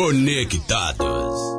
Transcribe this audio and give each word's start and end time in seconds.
Conectados. 0.00 1.49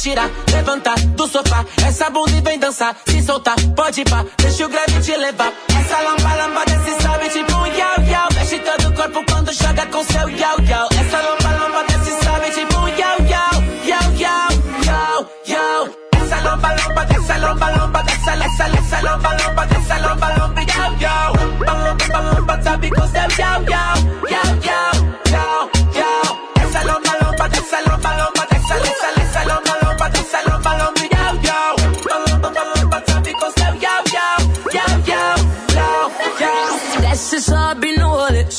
Tira, 0.00 0.30
levanta 0.50 0.94
do 1.14 1.26
sofá. 1.28 1.64
Essa 1.86 2.08
bunda 2.10 2.30
e 2.30 2.40
vem 2.40 2.58
dançar, 2.58 2.96
se 3.06 3.22
soltar, 3.22 3.54
pode 3.76 4.00
ir 4.00 4.08
pá, 4.08 4.24
deixa 4.38 4.64
o 4.64 4.68
grave 4.68 5.00
te 5.02 5.16
levar. 5.16 5.52
Essa 5.78 6.00
lamba, 6.00 6.34
lamba 6.34 6.64
desce, 6.64 7.02
sobe 7.02 7.28
tipo 7.28 7.52
um 7.52 7.66
yau, 7.66 8.02
yau. 8.10 8.28
Mexe 8.34 8.58
todo 8.58 8.88
o 8.88 8.94
corpo 8.94 9.24
quando 9.30 9.52
joga 9.52 9.86
com 9.86 10.02
seu 10.04 10.28
yau, 10.30 10.56
yau. 10.62 10.88
Essa 10.92 11.18
lamba, 11.20 11.50
lamba 11.60 11.84
desce, 11.84 12.10
sobe 12.24 12.50
tipo 12.50 12.78
um 12.78 12.88
yau, 12.88 13.18
yau, 13.28 13.62
yau, 13.84 14.12
yau, 14.16 14.48
yau, 14.86 15.30
yau. 15.46 15.88
Essa 16.22 16.36
lamba, 16.40 16.68
lamba, 16.68 17.06
essa 17.14 17.36
lamba, 17.36 17.70
lamba, 17.70 18.02
dessa, 18.02 18.32
essa, 18.32 18.64
essa 18.78 19.00
lamba, 19.02 19.36
lamba, 19.42 19.66
dessa 19.66 19.96
lamba, 19.98 20.28
lamba, 20.38 20.60
yau, 20.62 20.96
yau. 20.98 21.32
Lamba, 21.66 22.18
lamba, 22.18 22.62
sobe 22.62 22.90
com 22.90 23.06
seu 23.08 23.44
yau, 23.44 23.62
yau, 23.68 24.30
yau, 24.30 24.59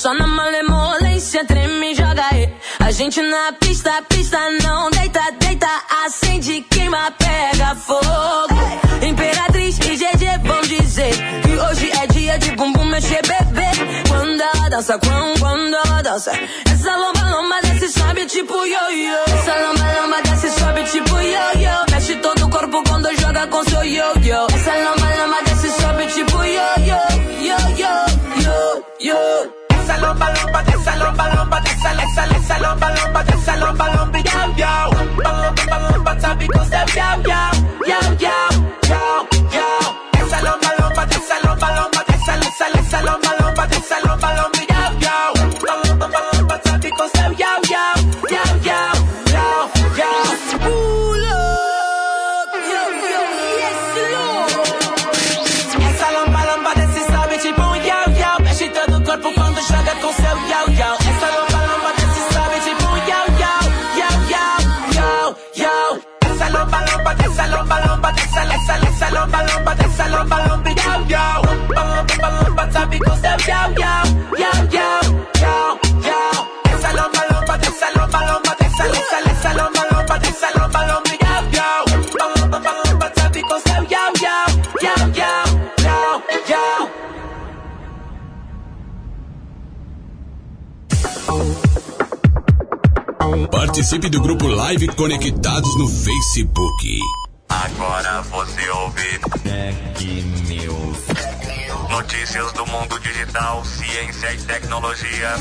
só 0.01 0.15
na 0.15 0.25
malemolência, 0.25 1.45
treme 1.45 1.91
e 1.91 1.95
joga 1.95 2.25
aí. 2.31 2.51
A 2.79 2.89
gente 2.89 3.21
na 3.21 3.53
pista, 3.53 4.01
pista 4.09 4.39
não 4.63 4.89
deita, 4.89 5.21
deita, 5.39 5.67
acende, 6.03 6.65
queima, 6.71 7.11
pega 7.11 7.75
fogo. 7.75 8.01
Imperatriz 9.07 9.77
e 9.77 9.95
GG 9.95 10.39
vão 10.43 10.61
dizer 10.61 11.11
que 11.43 11.55
hoje 11.55 11.91
é 11.91 12.07
dia 12.07 12.39
de 12.39 12.51
bumbum 12.55 12.85
mexer, 12.85 13.21
bebê. 13.21 13.69
Quando 14.09 14.41
ela 14.41 14.69
dança, 14.69 14.97
quando, 14.97 15.39
quando 15.39 15.75
ela 15.75 16.01
dança, 16.01 16.31
essa 16.31 16.95
lomba, 16.95 17.21
lomba 17.29 17.61
desce, 17.61 17.89
sobe 17.89 18.25
tipo 18.25 18.55
yo-yo. 18.55 19.17
Essa 19.27 19.53
lomba, 19.55 20.01
lomba 20.01 20.21
desce, 20.23 20.49
sobe 20.49 20.83
tipo 20.85 21.15
yo-yo. 21.19 21.85
Mexe 21.91 22.15
todo 22.15 22.43
o 22.43 22.49
corpo 22.49 22.81
quando 22.87 23.07
joga 23.19 23.45
com 23.45 23.63
seu 23.65 23.83
yo-yo. 23.83 24.47
Essa 24.51 24.73
lomba, 24.77 25.15
lomba 25.15 25.43
desce, 25.43 25.69
sobe 25.79 26.07
tipo 26.07 26.43
yo-yo, 26.43 26.97
yo-yo, 27.39 27.93
yo-yo. 28.41 29.50
Essa 31.99 32.57
lomba, 32.57 32.89
lomba, 32.89 33.23
dessa 33.23 33.55
lomba, 33.55 33.87
lomba, 33.87 34.21
dessa, 34.21 34.47
essa, 34.47 34.71
essa 34.71 34.91
Essa 34.91 35.17
lomba, 35.17 35.85
lomba, 35.89 36.15
dessa 36.15 36.35
lomba, 36.35 36.95
lomba, 36.95 37.50
Participe 93.91 94.09
do 94.09 94.21
grupo 94.21 94.47
Live 94.47 94.87
Conectados 94.89 95.77
no 95.77 95.87
Facebook. 95.87 96.99
Agora 97.49 98.21
você 98.23 98.69
ouve 98.69 99.19
Tech 99.43 100.05
News. 100.47 100.90
Notícias 101.91 102.53
do 102.53 102.65
mundo 102.67 102.97
digital, 103.01 103.63
ciência 103.65 104.33
e 104.33 104.37
tecnologia. 104.43 105.35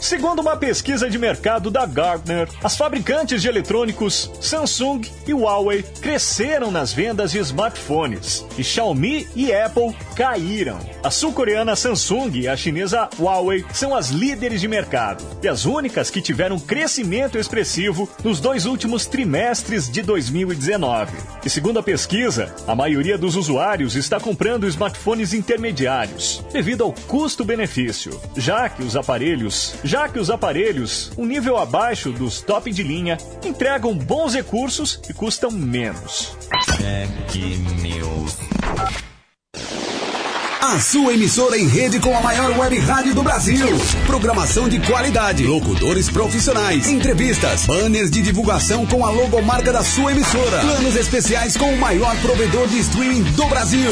Segundo 0.00 0.40
uma 0.40 0.56
pesquisa 0.56 1.10
de 1.10 1.18
mercado 1.18 1.70
da 1.70 1.84
Gartner, 1.84 2.48
as 2.64 2.74
fabricantes 2.74 3.42
de 3.42 3.48
eletrônicos 3.48 4.30
Samsung 4.40 5.02
e 5.26 5.34
Huawei 5.34 5.82
cresceram 6.00 6.70
nas 6.70 6.90
vendas 6.90 7.32
de 7.32 7.38
smartphones 7.38 8.46
e 8.56 8.64
Xiaomi 8.64 9.28
e 9.36 9.52
Apple 9.52 9.94
caíram. 10.16 10.78
A 11.02 11.10
sul-coreana 11.10 11.76
Samsung 11.76 12.30
e 12.34 12.48
a 12.48 12.56
chinesa 12.56 13.10
Huawei 13.18 13.62
são 13.74 13.94
as 13.94 14.08
líderes 14.08 14.62
de 14.62 14.68
mercado 14.68 15.22
e 15.42 15.48
as 15.48 15.66
únicas 15.66 16.10
que 16.10 16.22
tiveram 16.22 16.58
crescimento 16.58 17.36
expressivo 17.36 18.08
nos 18.24 18.40
dois 18.40 18.64
últimos 18.64 19.04
trimestres 19.04 19.90
de 19.90 20.00
2019. 20.00 21.12
E 21.44 21.50
segundo 21.50 21.78
a 21.78 21.82
pesquisa, 21.82 22.54
a 22.66 22.74
maioria 22.74 23.18
dos 23.18 23.36
usuários 23.36 23.94
está 23.96 24.18
comprando 24.18 24.66
smartphones 24.66 25.34
intermediários 25.34 26.42
devido 26.50 26.84
ao 26.84 26.92
custo-benefício, 27.06 28.18
já 28.34 28.66
que 28.66 28.82
os 28.82 28.96
aparelhos 28.96 29.74
já 29.90 30.08
que 30.08 30.20
os 30.20 30.30
aparelhos, 30.30 31.10
um 31.18 31.26
nível 31.26 31.58
abaixo 31.58 32.12
dos 32.12 32.40
top 32.40 32.70
de 32.70 32.80
linha, 32.80 33.18
entregam 33.44 33.92
bons 33.92 34.34
recursos 34.34 35.00
e 35.10 35.12
custam 35.12 35.50
menos. 35.50 36.36
Tech 36.78 37.38
News. 37.82 38.36
A 40.60 40.78
sua 40.78 41.14
emissora 41.14 41.58
em 41.58 41.66
rede 41.66 41.98
com 41.98 42.14
a 42.14 42.20
maior 42.20 42.50
web 42.58 42.78
rádio 42.80 43.14
do 43.14 43.22
Brasil. 43.22 43.66
Programação 44.06 44.68
de 44.68 44.78
qualidade, 44.80 45.46
locutores 45.46 46.10
profissionais, 46.10 46.86
entrevistas, 46.86 47.64
banners 47.64 48.10
de 48.10 48.20
divulgação 48.20 48.84
com 48.84 49.02
a 49.04 49.10
logomarca 49.10 49.72
da 49.72 49.82
sua 49.82 50.12
emissora, 50.12 50.60
planos 50.60 50.96
especiais 50.96 51.56
com 51.56 51.72
o 51.72 51.78
maior 51.78 52.14
provedor 52.20 52.68
de 52.68 52.78
streaming 52.78 53.22
do 53.32 53.46
Brasil. 53.46 53.90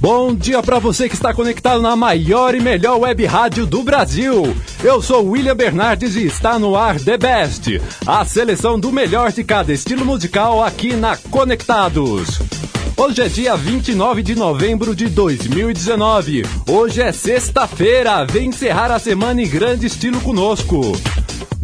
Bom 0.01 0.33
dia 0.33 0.63
para 0.63 0.79
você 0.79 1.09
que 1.09 1.17
está 1.17 1.35
conectado 1.35 1.83
na 1.83 1.97
maior 1.97 2.55
e 2.55 2.61
melhor 2.61 3.01
web 3.01 3.27
rádio 3.27 3.67
do 3.67 3.83
Brasil. 3.83 4.55
Eu 4.83 5.03
sou 5.03 5.31
William 5.31 5.57
Bernardes 5.57 6.15
e 6.15 6.25
está 6.25 6.57
no 6.57 6.77
ar 6.77 7.01
The 7.01 7.19
Best, 7.19 7.83
a 8.07 8.25
seleção 8.25 8.79
do 8.79 8.93
melhor 8.93 9.33
de 9.33 9.43
cada 9.43 9.73
estilo 9.73 10.05
musical 10.05 10.63
aqui 10.63 10.95
na 10.95 11.17
Conectados. 11.17 12.39
Hoje 12.97 13.23
é 13.23 13.29
dia 13.29 13.57
29 13.57 14.23
de 14.23 14.37
novembro 14.37 14.95
de 14.95 15.09
2019. 15.09 16.45
Hoje 16.69 17.03
é 17.03 17.11
sexta-feira. 17.11 18.25
Vem 18.25 18.51
encerrar 18.51 18.93
a 18.93 19.01
semana 19.01 19.43
em 19.43 19.49
grande 19.49 19.87
estilo 19.87 20.21
conosco. 20.21 20.81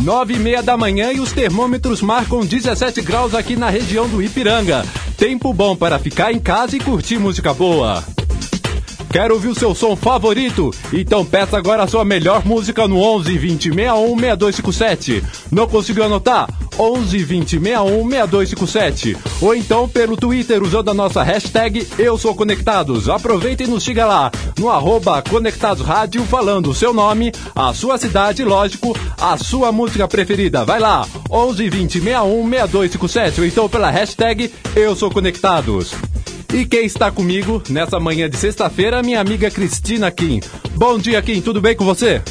Nove 0.02 0.34
e 0.34 0.38
meia 0.38 0.62
da 0.62 0.76
manhã 0.76 1.12
e 1.12 1.20
os 1.20 1.32
termômetros 1.32 2.02
marcam 2.02 2.40
17 2.40 3.00
graus 3.02 3.34
aqui 3.34 3.56
na 3.56 3.70
região 3.70 4.08
do 4.08 4.22
Ipiranga. 4.22 4.84
Tempo 5.16 5.52
bom 5.52 5.76
para 5.76 5.98
ficar 5.98 6.32
em 6.32 6.40
casa 6.40 6.76
e 6.76 6.80
curtir 6.80 7.18
música 7.18 7.54
boa. 7.54 8.04
Quer 9.14 9.30
ouvir 9.30 9.46
o 9.46 9.54
seu 9.54 9.76
som 9.76 9.94
favorito? 9.94 10.72
Então 10.92 11.24
peça 11.24 11.56
agora 11.56 11.84
a 11.84 11.86
sua 11.86 12.04
melhor 12.04 12.44
música 12.44 12.88
no 12.88 12.98
11 12.98 13.38
20 13.38 13.62
61 13.72 14.18
6257. 14.18 15.24
Não 15.52 15.68
conseguiu 15.68 16.02
anotar? 16.02 16.48
11 16.76 17.18
20 17.18 17.60
61 17.60 18.10
6257. 18.10 19.16
Ou 19.40 19.54
então 19.54 19.88
pelo 19.88 20.16
Twitter 20.16 20.60
usando 20.60 20.90
a 20.90 20.94
nossa 20.94 21.22
hashtag 21.22 21.86
Eu 21.96 22.18
Sou 22.18 22.34
Conectados. 22.34 23.08
Aproveita 23.08 23.62
e 23.62 23.68
nos 23.68 23.84
siga 23.84 24.04
lá 24.04 24.32
no 24.58 24.68
arroba 24.68 25.22
Conectados 25.22 25.86
Rádio 25.86 26.24
falando 26.24 26.70
o 26.70 26.74
seu 26.74 26.92
nome, 26.92 27.30
a 27.54 27.72
sua 27.72 27.96
cidade, 27.96 28.42
lógico, 28.42 28.98
a 29.16 29.36
sua 29.36 29.70
música 29.70 30.08
preferida. 30.08 30.64
Vai 30.64 30.80
lá, 30.80 31.06
11 31.30 31.70
20 31.70 32.00
61 32.00 32.50
6257. 32.50 33.40
Ou 33.42 33.46
então 33.46 33.68
pela 33.68 33.92
hashtag 33.92 34.52
Eu 34.74 34.96
Sou 34.96 35.08
Conectados. 35.08 35.94
E 36.54 36.64
quem 36.64 36.86
está 36.86 37.10
comigo 37.10 37.60
nessa 37.68 37.98
manhã 37.98 38.30
de 38.30 38.36
sexta-feira, 38.36 39.02
minha 39.02 39.20
amiga 39.20 39.50
Cristina 39.50 40.08
Kim. 40.08 40.38
Bom 40.76 40.96
dia, 40.96 41.20
Kim, 41.20 41.40
tudo 41.40 41.60
bem 41.60 41.74
com 41.74 41.84
você? 41.84 42.22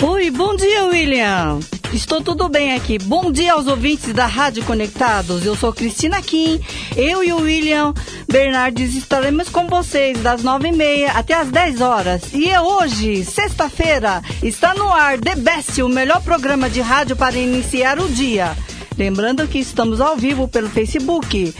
Oi, 0.00 0.30
bom 0.30 0.54
dia, 0.54 0.84
William. 0.84 1.58
Estou 1.92 2.22
tudo 2.22 2.48
bem 2.48 2.74
aqui. 2.74 2.98
Bom 3.00 3.32
dia 3.32 3.54
aos 3.54 3.66
ouvintes 3.66 4.14
da 4.14 4.26
Rádio 4.26 4.62
Conectados. 4.62 5.44
Eu 5.44 5.56
sou 5.56 5.72
Cristina 5.72 6.22
Kim. 6.22 6.60
Eu 6.96 7.24
e 7.24 7.32
o 7.32 7.40
William 7.40 7.92
Bernardes 8.30 8.94
estaremos 8.94 9.48
com 9.48 9.66
vocês 9.66 10.16
das 10.20 10.44
nove 10.44 10.68
e 10.68 10.72
meia 10.72 11.10
até 11.10 11.34
as 11.34 11.48
10 11.48 11.80
horas. 11.80 12.22
E 12.32 12.48
é 12.48 12.60
hoje, 12.60 13.24
sexta-feira, 13.24 14.22
está 14.40 14.72
no 14.72 14.88
ar 14.88 15.18
The 15.18 15.34
Best, 15.34 15.82
o 15.82 15.88
melhor 15.88 16.22
programa 16.22 16.70
de 16.70 16.80
rádio 16.80 17.16
para 17.16 17.36
iniciar 17.36 17.98
o 17.98 18.08
dia. 18.08 18.56
Lembrando 18.98 19.46
que 19.46 19.60
estamos 19.60 20.00
ao 20.00 20.16
vivo 20.16 20.48
pelo 20.48 20.68
Facebook. 20.68 21.54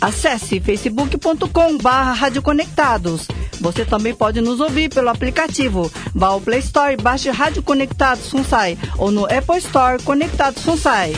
Acesse 0.00 0.58
facebook.com 0.58 1.78
barra 1.78 2.12
radioconectados. 2.14 3.28
Você 3.60 3.84
também 3.84 4.12
pode 4.12 4.40
nos 4.40 4.58
ouvir 4.58 4.88
pelo 4.88 5.08
aplicativo. 5.08 5.90
Vá 6.12 6.28
ao 6.28 6.40
Play 6.40 6.58
Store 6.58 6.96
baixe 6.96 7.30
Rádio 7.30 7.62
Conectados 7.62 8.28
Funsai 8.28 8.76
ou 8.98 9.10
no 9.10 9.24
Apple 9.26 9.58
Store 9.58 10.02
Conectados 10.02 10.64
Funsai. 10.64 11.14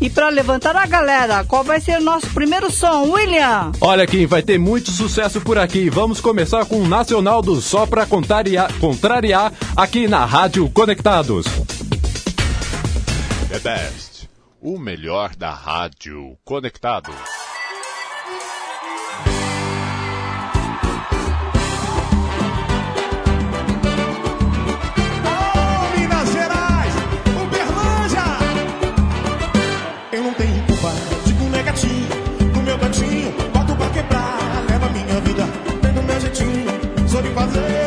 E 0.00 0.10
para 0.10 0.30
levantar 0.30 0.74
a 0.74 0.84
galera, 0.84 1.44
qual 1.44 1.62
vai 1.62 1.80
ser 1.80 2.00
o 2.00 2.02
nosso 2.02 2.26
primeiro 2.30 2.72
som, 2.72 3.12
William? 3.12 3.70
Olha, 3.80 4.04
Kim, 4.04 4.26
vai 4.26 4.42
ter 4.42 4.58
muito 4.58 4.90
sucesso 4.90 5.40
por 5.40 5.56
aqui. 5.56 5.88
Vamos 5.88 6.20
começar 6.20 6.64
com 6.64 6.80
o 6.82 6.88
Nacional 6.88 7.40
do 7.40 7.60
Só 7.60 7.86
pra 7.86 8.04
contrariar, 8.04 8.72
contrariar 8.80 9.52
aqui 9.76 10.08
na 10.08 10.24
Rádio 10.24 10.68
Conectados. 10.70 11.46
The 13.48 13.60
Best 13.60 14.11
o 14.64 14.78
melhor 14.78 15.34
da 15.34 15.50
rádio 15.52 16.38
conectado. 16.44 17.10
Alô, 25.24 25.98
Minas 25.98 26.32
Gerais, 26.32 26.94
Uberlândia! 27.42 28.22
Eu 30.12 30.22
não 30.22 30.34
tenho 30.34 30.64
culpa, 30.68 30.92
digo 31.26 31.44
negativo, 31.46 32.14
no 32.54 32.62
meu 32.62 32.78
cantinho, 32.78 33.32
boto 33.52 33.74
pra 33.74 33.90
quebrar, 33.90 34.64
leva 34.70 34.88
minha 34.90 35.20
vida, 35.22 35.44
tendo 35.82 36.02
meu 36.04 36.20
jeitinho, 36.20 37.08
sou 37.08 37.20
de 37.20 37.30
fazer. 37.30 37.81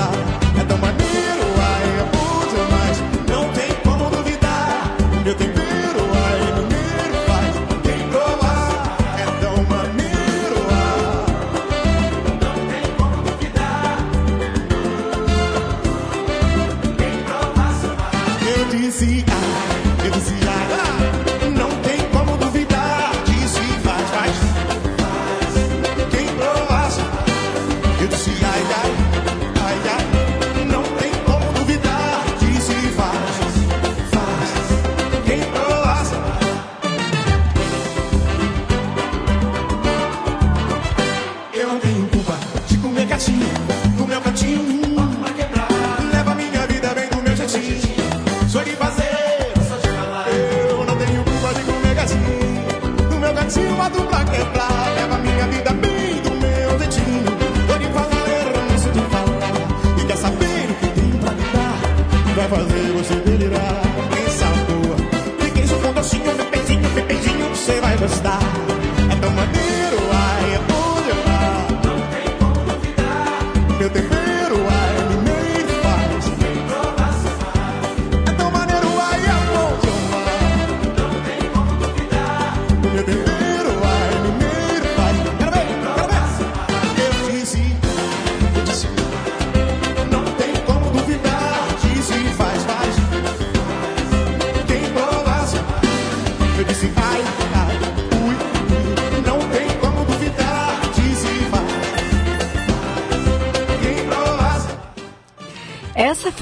Bye. 0.00 0.49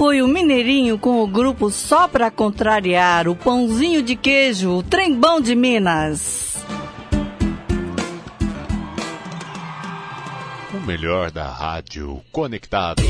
Foi 0.08 0.22
o 0.22 0.26
Mineirinho 0.26 0.98
com 0.98 1.22
o 1.22 1.26
grupo 1.26 1.70
Só 1.70 2.08
Pra 2.08 2.30
Contrariar, 2.30 3.28
o 3.28 3.36
Pãozinho 3.36 4.02
de 4.02 4.16
Queijo, 4.16 4.70
o 4.70 4.82
Trembão 4.82 5.38
de 5.38 5.54
Minas. 5.54 6.64
O 10.72 10.86
melhor 10.86 11.30
da 11.30 11.46
rádio 11.50 12.22
Conectados. 12.32 13.04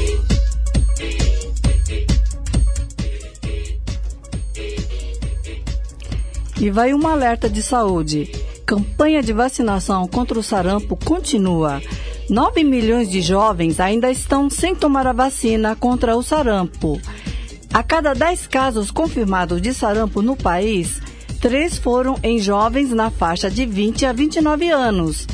E 6.60 6.68
vai 6.68 6.92
um 6.92 7.06
alerta 7.06 7.48
de 7.48 7.62
saúde. 7.62 8.32
Campanha 8.66 9.22
de 9.22 9.32
vacinação 9.32 10.08
contra 10.08 10.36
o 10.36 10.42
sarampo 10.42 10.96
continua. 10.96 11.80
9 12.28 12.62
milhões 12.62 13.10
de 13.10 13.22
jovens 13.22 13.80
ainda 13.80 14.10
estão 14.10 14.50
sem 14.50 14.74
tomar 14.74 15.06
a 15.06 15.14
vacina 15.14 15.74
contra 15.74 16.14
o 16.14 16.22
sarampo. 16.22 17.00
A 17.72 17.82
cada 17.82 18.12
10 18.12 18.46
casos 18.46 18.90
confirmados 18.90 19.62
de 19.62 19.72
sarampo 19.72 20.20
no 20.20 20.36
país, 20.36 21.00
3 21.40 21.78
foram 21.78 22.18
em 22.22 22.38
jovens 22.38 22.90
na 22.90 23.10
faixa 23.10 23.50
de 23.50 23.64
20 23.64 24.04
a 24.04 24.12
29 24.12 24.68
anos. 24.68 25.26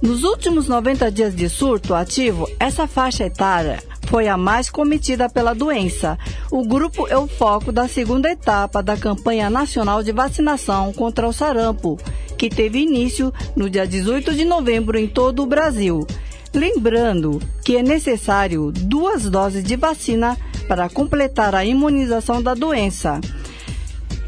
Nos 0.00 0.22
últimos 0.22 0.68
90 0.68 1.10
dias 1.10 1.34
de 1.34 1.48
surto 1.48 1.94
ativo, 1.94 2.48
essa 2.60 2.86
faixa 2.86 3.24
etária 3.24 3.82
foi 4.06 4.28
a 4.28 4.36
mais 4.36 4.70
cometida 4.70 5.28
pela 5.28 5.52
doença. 5.52 6.16
O 6.48 6.62
grupo 6.64 7.08
é 7.08 7.18
o 7.18 7.26
foco 7.26 7.72
da 7.72 7.88
segunda 7.88 8.30
etapa 8.30 8.82
da 8.82 8.96
campanha 8.96 9.50
nacional 9.50 10.02
de 10.02 10.12
vacinação 10.12 10.92
contra 10.92 11.26
o 11.26 11.32
sarampo, 11.32 11.98
que 12.36 12.48
teve 12.48 12.80
início 12.80 13.32
no 13.56 13.68
dia 13.70 13.86
18 13.86 14.34
de 14.34 14.44
novembro 14.44 14.98
em 14.98 15.06
todo 15.06 15.42
o 15.42 15.46
Brasil. 15.46 16.06
Lembrando 16.52 17.40
que 17.64 17.76
é 17.76 17.82
necessário 17.82 18.70
duas 18.72 19.28
doses 19.28 19.64
de 19.64 19.76
vacina 19.76 20.36
para 20.68 20.88
completar 20.88 21.54
a 21.54 21.64
imunização 21.64 22.42
da 22.42 22.54
doença. 22.54 23.20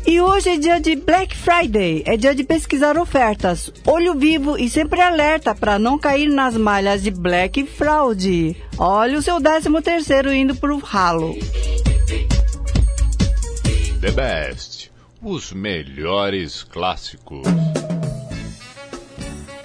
E 0.07 0.21
hoje 0.21 0.51
é 0.51 0.57
dia 0.57 0.81
de 0.81 0.95
Black 0.95 1.37
Friday, 1.37 2.05
é 2.07 2.17
dia 2.17 2.33
de 2.33 2.45
pesquisar 2.45 2.97
ofertas. 2.97 3.73
Olho 3.85 4.15
vivo 4.15 4.57
e 4.57 4.71
sempre 4.71 5.01
alerta 5.01 5.53
para 5.53 5.81
não 5.81 5.99
cair 5.99 6.29
nas 6.29 6.57
malhas 6.57 7.03
de 7.03 7.11
Black 7.11 7.65
Fraud. 7.67 8.57
Olha 8.79 9.19
o 9.19 9.23
seu 9.23 9.41
13 9.41 9.69
terceiro 9.83 10.33
indo 10.33 10.55
pro 10.55 10.79
ralo. 10.79 11.35
The 14.01 14.13
Best. 14.13 14.93
Os 15.21 15.53
melhores 15.53 16.63
clássicos. 16.63 17.43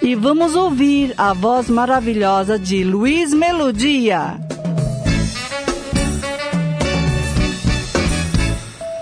E 0.02 0.16
vamos 0.16 0.56
ouvir 0.56 1.14
a 1.16 1.32
voz 1.32 1.70
maravilhosa 1.70 2.58
de 2.58 2.82
Luiz 2.82 3.32
Melodia. 3.32 4.40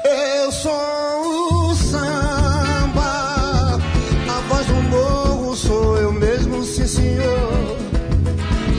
Eu 0.05 0.53
sou 0.53 1.71
o 1.71 1.75
samba, 1.75 3.81
a 4.29 4.41
voz 4.47 4.67
do 4.67 4.75
morro 4.91 5.57
sou 5.57 5.97
eu 5.97 6.13
mesmo, 6.13 6.63
sim 6.63 6.87
senhor. 6.87 7.79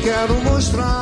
Quero 0.04 0.36
mostrar 0.44 1.01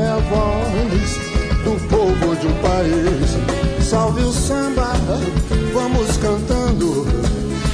é 0.00 0.08
a 0.08 0.18
voz 0.18 1.18
do 1.64 1.88
povo 1.88 2.36
de 2.36 2.46
um 2.46 2.54
país. 2.62 3.84
Salve 3.88 4.22
o 4.22 4.32
samba, 4.32 4.92
vamos 5.72 6.16
cantando. 6.16 7.06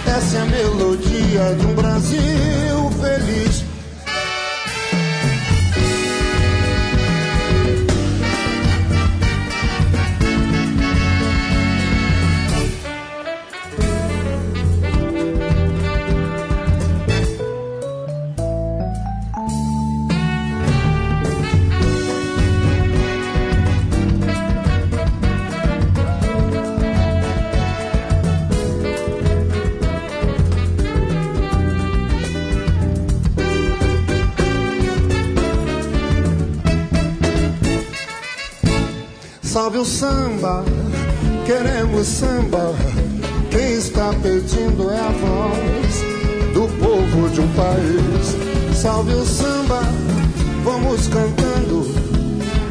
Essa 0.06 0.38
é 0.38 0.40
a 0.40 0.44
melodia 0.44 1.54
de 1.58 1.66
um 1.66 1.74
Brasil 1.74 2.90
feliz. 3.00 3.63
Salve 39.54 39.78
o 39.78 39.84
samba, 39.84 40.64
queremos 41.46 42.08
samba. 42.08 42.74
Quem 43.52 43.74
está 43.74 44.12
pedindo 44.20 44.90
é 44.90 44.98
a 44.98 45.10
voz 45.10 46.52
do 46.52 46.66
povo 46.82 47.28
de 47.28 47.40
um 47.40 47.48
país. 47.52 48.76
Salve 48.76 49.12
o 49.12 49.24
samba, 49.24 49.80
vamos 50.64 51.06
cantando. 51.06 51.86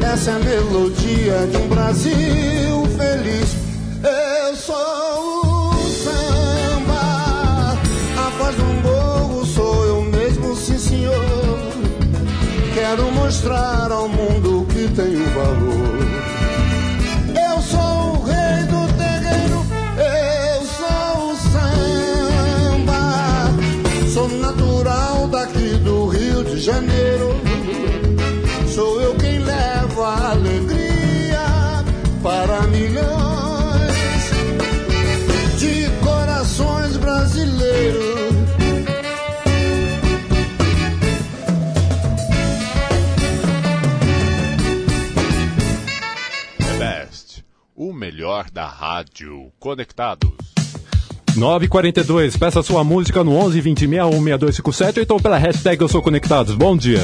Essa 0.02 0.32
é 0.32 0.34
a 0.34 0.38
melodia 0.40 1.46
de 1.50 1.56
um 1.56 1.68
Brasil 1.68 2.84
feliz. 2.98 3.56
Eu 4.02 4.54
sou 4.54 4.76
o 4.76 5.88
samba, 5.88 7.78
a 8.18 8.30
voz 8.36 8.56
do 8.56 8.64
morro 8.86 9.46
sou 9.46 9.86
eu 9.86 10.02
mesmo, 10.02 10.54
sim 10.54 10.76
senhor. 10.76 11.14
Quero 12.74 13.10
mostrar 13.12 13.90
ao 13.90 14.06
mundo 14.06 14.66
que 14.66 14.86
tenho 14.94 15.24
valor. 15.30 15.93
Rádio. 48.94 49.50
Conectados. 49.58 50.30
942, 51.36 52.36
peça 52.36 52.62
sua 52.62 52.84
música 52.84 53.24
no 53.24 53.34
11 53.36 53.60
20 53.60 53.78
61 53.80 54.10
6257 54.10 54.98
ou 55.00 55.02
então 55.02 55.16
pela 55.18 55.36
hashtag 55.36 55.82
Eu 55.82 55.88
Sou 55.88 56.00
Conectados. 56.00 56.54
Bom 56.54 56.76
dia. 56.76 57.00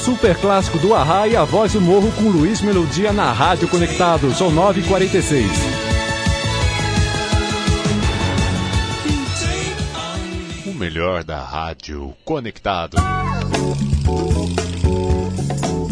Super 0.00 0.34
clássico 0.36 0.78
do 0.78 0.94
Arra 0.94 1.28
e 1.28 1.36
a 1.36 1.44
voz 1.44 1.74
do 1.74 1.80
morro 1.80 2.10
com 2.12 2.30
Luiz 2.30 2.62
Melodia 2.62 3.12
na 3.12 3.32
Rádio 3.32 3.68
Conectado. 3.68 4.32
São 4.32 4.50
9h46. 4.50 5.44
O 10.66 10.74
melhor 10.74 11.22
da 11.22 11.42
rádio. 11.42 12.14
Conectado. 12.24 12.96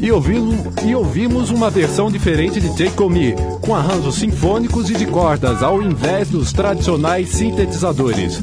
E 0.01 0.11
ouvimos, 0.11 0.57
e 0.87 0.95
ouvimos 0.95 1.51
uma 1.51 1.69
versão 1.69 2.11
diferente 2.11 2.61
de 2.61 2.69
Take 2.71 3.09
Me, 3.11 3.35
com 3.61 3.75
arranjos 3.75 4.15
sinfônicos 4.15 4.89
e 4.89 4.95
de 4.95 5.05
cordas, 5.05 5.63
ao 5.63 5.83
invés 5.83 6.31
dos 6.31 6.53
tradicionais 6.53 7.29
sintetizadores. 7.29 8.43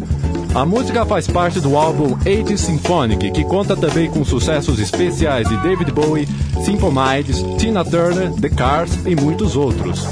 A 0.55 0.65
música 0.65 1.05
faz 1.05 1.27
parte 1.27 1.59
do 1.59 1.75
álbum 1.75 2.15
Age 2.21 2.57
Symphonic, 2.57 3.29
que 3.31 3.43
conta 3.43 3.75
também 3.75 4.09
com 4.09 4.23
sucessos 4.23 4.79
especiais 4.79 5.49
de 5.49 5.57
David 5.57 5.91
Bowie, 5.91 6.25
Simple 6.63 6.91
Minds, 6.91 7.43
Tina 7.57 7.83
Turner, 7.83 8.31
The 8.31 8.47
Cars 8.47 9.05
e 9.05 9.17
muitos 9.17 9.57
outros. 9.57 10.07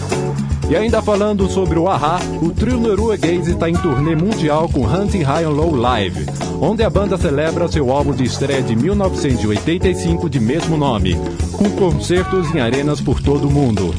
E 0.70 0.76
ainda 0.76 1.02
falando 1.02 1.48
sobre 1.48 1.80
o 1.80 1.88
Aha, 1.88 2.20
o 2.42 2.50
trio 2.50 2.78
norueguês 2.78 3.48
está 3.48 3.70
em 3.70 3.74
turnê 3.74 4.18
mundial 4.18 4.68
com 4.68 4.86
Hunting 4.86 5.24
High 5.24 5.46
and 5.46 5.50
Low 5.50 5.76
Live, 5.76 6.26
onde 6.60 6.84
a 6.84 6.90
banda 6.90 7.18
celebra 7.18 7.70
seu 7.70 7.90
álbum 7.90 8.12
de 8.12 8.26
estreia 8.26 8.62
de 8.62 8.76
1985 8.76 10.30
de 10.30 10.42
mesmo 10.42 10.76
nome, 10.76 11.16
com 11.54 11.70
concertos 11.72 12.54
em 12.54 12.60
arenas 12.60 13.00
por 13.00 13.22
todo 13.22 13.48
o 13.48 13.52
mundo. 13.52 13.94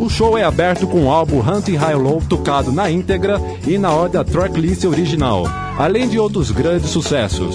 O 0.00 0.08
show 0.08 0.38
é 0.38 0.42
aberto 0.42 0.86
com 0.86 1.04
o 1.04 1.10
álbum 1.10 1.40
Hunting 1.46 1.76
High 1.76 1.94
Low 1.94 2.22
tocado 2.26 2.72
na 2.72 2.90
íntegra 2.90 3.38
e 3.66 3.76
na 3.76 3.92
ordem 3.92 4.12
da 4.12 4.24
tracklist 4.24 4.82
original, 4.86 5.44
além 5.78 6.08
de 6.08 6.18
outros 6.18 6.50
grandes 6.50 6.88
sucessos. 6.88 7.54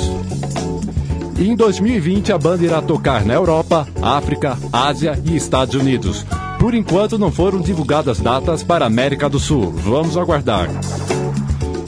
Em 1.39 1.55
2020 1.55 2.31
a 2.31 2.37
banda 2.37 2.63
irá 2.63 2.83
tocar 2.83 3.25
na 3.25 3.33
Europa, 3.33 3.87
África, 3.99 4.59
Ásia 4.71 5.19
e 5.25 5.35
Estados 5.35 5.73
Unidos. 5.73 6.23
Por 6.59 6.75
enquanto 6.75 7.17
não 7.17 7.31
foram 7.31 7.59
divulgadas 7.59 8.19
datas 8.19 8.61
para 8.61 8.85
a 8.85 8.87
América 8.87 9.27
do 9.27 9.39
Sul. 9.39 9.71
Vamos 9.71 10.15
aguardar. 10.15 10.69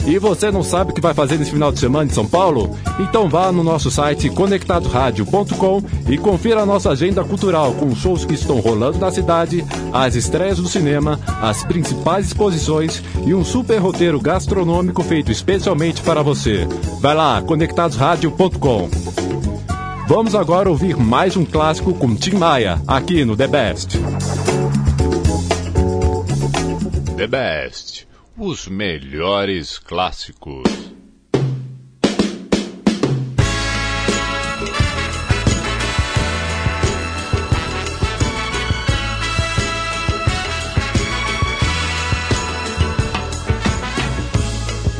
E 0.08 0.18
você 0.18 0.50
não 0.50 0.62
sabe 0.62 0.90
o 0.90 0.94
que 0.94 1.02
vai 1.02 1.12
fazer 1.12 1.36
nesse 1.36 1.50
final 1.50 1.70
de 1.70 1.78
semana 1.78 2.10
em 2.10 2.14
São 2.14 2.26
Paulo? 2.26 2.74
Então 2.98 3.28
vá 3.28 3.52
no 3.52 3.62
nosso 3.62 3.90
site 3.90 4.30
conectadoradio.com 4.30 5.82
e 6.08 6.16
confira 6.16 6.62
a 6.62 6.66
nossa 6.66 6.90
agenda 6.90 7.22
cultural 7.22 7.74
com 7.74 7.88
os 7.88 7.98
shows 7.98 8.24
que 8.24 8.32
estão 8.32 8.58
rolando 8.58 8.96
na 8.96 9.10
cidade, 9.10 9.62
as 9.92 10.14
estreias 10.14 10.56
do 10.56 10.66
cinema, 10.66 11.20
as 11.42 11.62
principais 11.62 12.28
exposições 12.28 13.02
e 13.26 13.34
um 13.34 13.44
super 13.44 13.76
roteiro 13.76 14.18
gastronômico 14.18 15.02
feito 15.02 15.30
especialmente 15.30 16.00
para 16.00 16.22
você. 16.22 16.66
Vai 17.00 17.14
lá, 17.14 17.42
conectadosradio.com. 17.42 18.88
Vamos 20.08 20.34
agora 20.34 20.70
ouvir 20.70 20.96
mais 20.96 21.36
um 21.36 21.44
clássico 21.44 21.92
com 21.92 22.14
Tim 22.14 22.36
Maia, 22.36 22.80
aqui 22.86 23.26
no 23.26 23.36
The 23.36 23.46
Best. 23.46 23.98
The 27.14 27.26
Best. 27.26 28.07
Os 28.40 28.68
melhores 28.68 29.80
clássicos. 29.80 30.62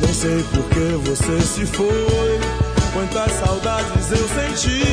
Nem 0.01 0.13
sei 0.13 0.43
por 0.43 0.69
que 0.69 1.09
você 1.09 1.41
se 1.41 1.65
foi. 1.65 1.87
Quantas 2.91 3.31
saudades 3.31 4.11
eu 4.11 4.27
senti. 4.27 4.83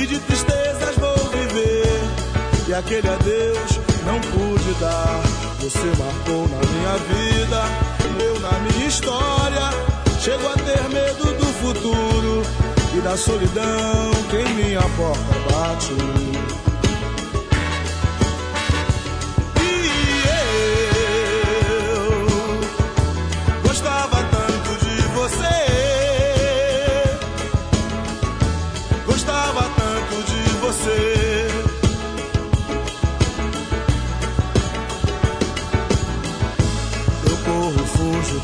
E 0.00 0.06
de 0.06 0.18
tristezas 0.20 0.96
vou 0.96 1.16
viver. 1.32 2.66
E 2.66 2.72
aquele 2.72 3.08
adeus 3.10 3.97
não 4.08 4.20
pude 4.20 4.74
dar. 4.80 5.20
Você 5.60 5.86
marcou 5.98 6.48
na 6.48 6.60
minha 6.72 6.96
vida. 7.12 7.62
Eu 8.24 8.40
na 8.40 8.58
minha 8.60 8.88
história. 8.88 9.70
Chego 10.18 10.48
a 10.48 10.54
ter 10.54 10.88
medo 10.88 11.24
do 11.34 11.46
futuro. 11.60 12.42
E 12.96 13.00
da 13.02 13.16
solidão 13.16 14.10
que 14.30 14.36
em 14.36 14.54
minha 14.54 14.80
porta 14.96 15.34
bate. 15.52 16.57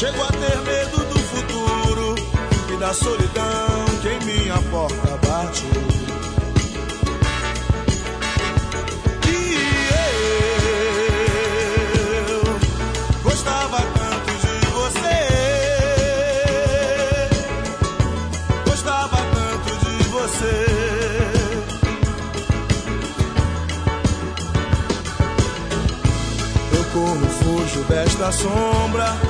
Chego 0.00 0.22
a 0.22 0.28
ter 0.28 0.56
medo 0.62 0.96
do 1.12 1.18
futuro. 1.18 2.14
E 2.72 2.76
da 2.78 2.94
solidão 2.94 3.84
que 4.00 4.08
em 4.08 4.18
minha 4.24 4.56
porta 4.70 5.18
bate. 5.28 5.66
E 9.28 9.58
eu 12.32 12.58
gostava 13.22 13.76
tanto 13.76 14.32
de 14.40 14.66
você. 14.72 15.18
Gostava 18.64 19.18
tanto 19.18 19.70
de 19.84 19.96
você. 20.08 20.58
Eu 26.72 26.84
corro, 26.94 27.26
fujo 27.42 27.82
desta 27.82 28.32
sombra. 28.32 29.29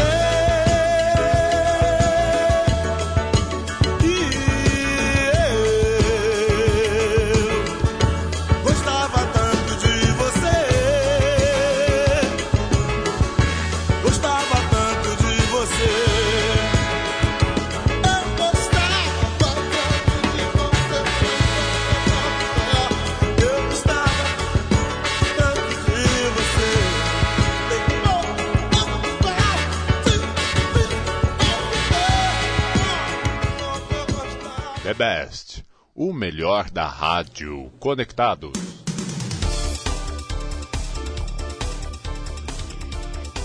O 36.03 36.11
melhor 36.11 36.71
da 36.71 36.87
rádio. 36.87 37.71
Conectados. 37.79 38.53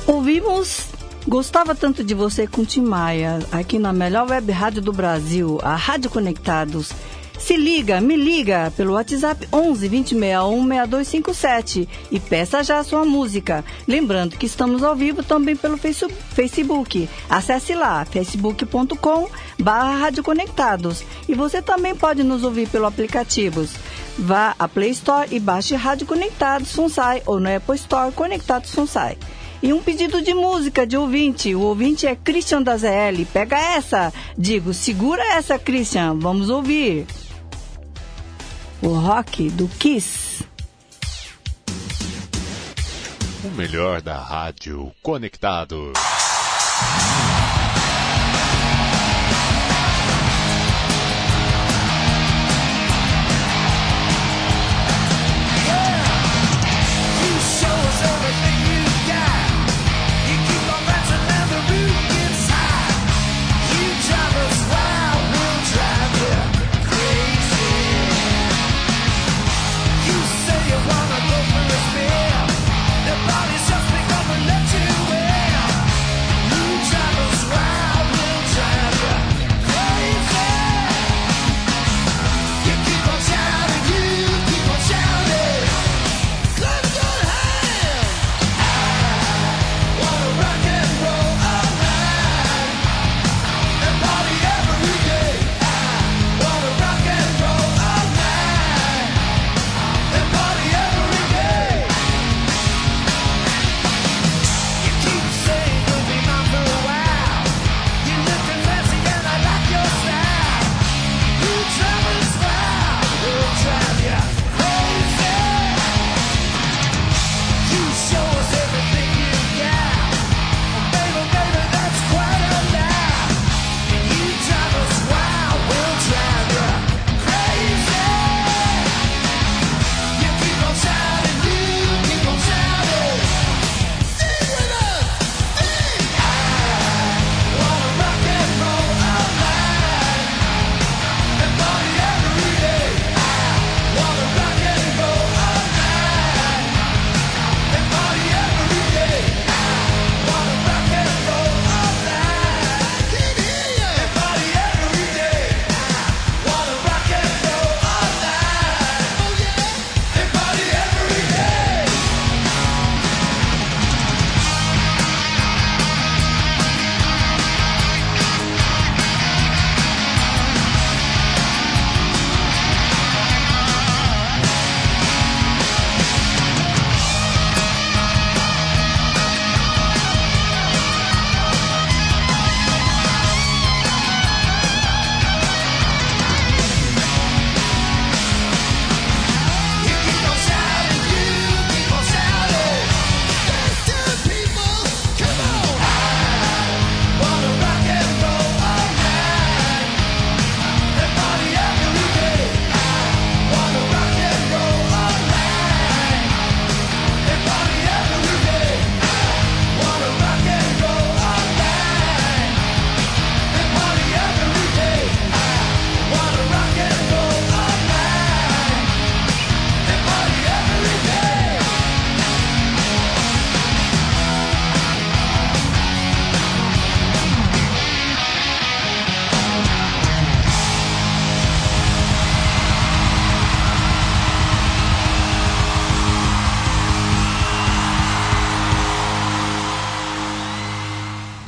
Ouvimos 0.07 0.88
Gostava 1.29 1.75
tanto 1.75 2.05
de 2.05 2.14
você 2.14 2.47
com 2.47 2.64
Tim 2.64 2.83
Maia, 2.83 3.40
aqui 3.51 3.81
na 3.81 3.92
melhor 3.92 4.31
web 4.31 4.53
rádio 4.53 4.81
do 4.81 4.92
Brasil, 4.92 5.59
a 5.61 5.75
Rádio 5.75 6.09
Conectados. 6.09 6.92
Se 7.47 7.57
liga, 7.57 8.01
me 8.01 8.17
liga 8.17 8.73
pelo 8.77 8.95
WhatsApp 8.95 9.47
11 9.53 9.89
2061 9.89 10.67
6257 10.67 11.89
e 12.11 12.19
peça 12.19 12.65
já 12.65 12.81
a 12.81 12.83
sua 12.83 13.05
música. 13.05 13.65
Lembrando 13.87 14.37
que 14.37 14.47
estamos 14.47 14.83
ao 14.83 14.97
vivo 14.97 15.23
também 15.23 15.55
pelo 15.55 15.77
Face- 15.79 16.09
Facebook. 16.35 17.09
Acesse 17.31 17.73
lá, 17.73 18.05
facebook.com 18.05 19.29
barra 19.61 20.11
Conectados. 20.25 21.05
E 21.29 21.35
você 21.37 21.63
também 21.63 21.95
pode 21.95 22.25
nos 22.25 22.43
ouvir 22.43 22.69
pelo 22.69 22.85
aplicativo. 22.85 23.65
Vá 24.19 24.57
à 24.59 24.67
Play 24.67 24.91
Store 24.91 25.29
e 25.31 25.39
baixe 25.39 25.77
Rádio 25.77 26.05
Conectados 26.05 26.73
Funsai 26.73 27.23
ou 27.27 27.39
no 27.39 27.55
Apple 27.55 27.77
Store 27.77 28.11
Conectados 28.11 28.75
Funsai. 28.75 29.17
E 29.63 29.73
um 29.73 29.81
pedido 29.81 30.21
de 30.21 30.35
música 30.35 30.85
de 30.85 30.97
ouvinte. 30.97 31.55
O 31.55 31.61
ouvinte 31.61 32.09
é 32.09 32.17
Christian 32.17 32.61
da 32.61 32.77
ZL. 32.77 33.25
Pega 33.33 33.57
essa. 33.57 34.13
Digo, 34.37 34.75
segura 34.75 35.23
essa, 35.37 35.57
Christian. 35.61 36.17
Vamos 36.19 36.51
ouvir. 36.51 37.07
O 38.83 38.89
rock 38.89 39.49
do 39.51 39.67
Kiss. 39.79 40.45
O 43.43 43.49
melhor 43.57 44.03
da 44.03 44.19
rádio. 44.19 44.93
Conectados. 45.03 45.95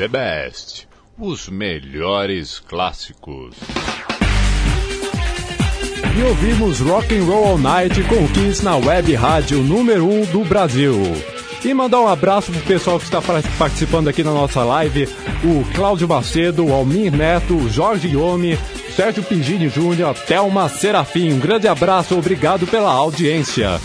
Best. 0.09 0.89
Os 1.19 1.49
melhores 1.49 2.61
clássicos. 2.61 3.55
E 6.17 6.23
ouvimos 6.23 6.81
Rock 6.81 7.15
and 7.17 7.25
Roll 7.25 7.45
All 7.47 7.59
Night 7.59 8.03
com 8.05 8.27
Kiss 8.29 8.65
na 8.65 8.77
web 8.77 9.15
rádio 9.15 9.59
número 9.63 10.05
1 10.05 10.21
um 10.23 10.25
do 10.27 10.45
Brasil. 10.45 10.95
E 11.65 11.75
mandar 11.75 12.01
um 12.01 12.09
abraço 12.09 12.51
pro 12.53 12.61
pessoal 12.63 12.99
que 12.99 13.05
está 13.05 13.21
par- 13.21 13.43
participando 13.59 14.09
aqui 14.09 14.23
na 14.25 14.33
nossa 14.33 14.63
live, 14.65 15.09
o 15.45 15.65
Cláudio 15.75 16.09
Macedo, 16.09 16.73
Almir 16.73 17.13
Neto, 17.13 17.69
Jorge 17.69 18.09
Yomi, 18.09 18.59
Sérgio 18.95 19.23
Pigini 19.23 19.69
Júnior, 19.69 20.15
Thelma 20.15 20.69
Serafim. 20.69 21.33
Um 21.33 21.39
grande 21.39 21.69
abraço, 21.69 22.17
obrigado 22.17 22.67
pela 22.67 22.91
audiência. 22.93 23.81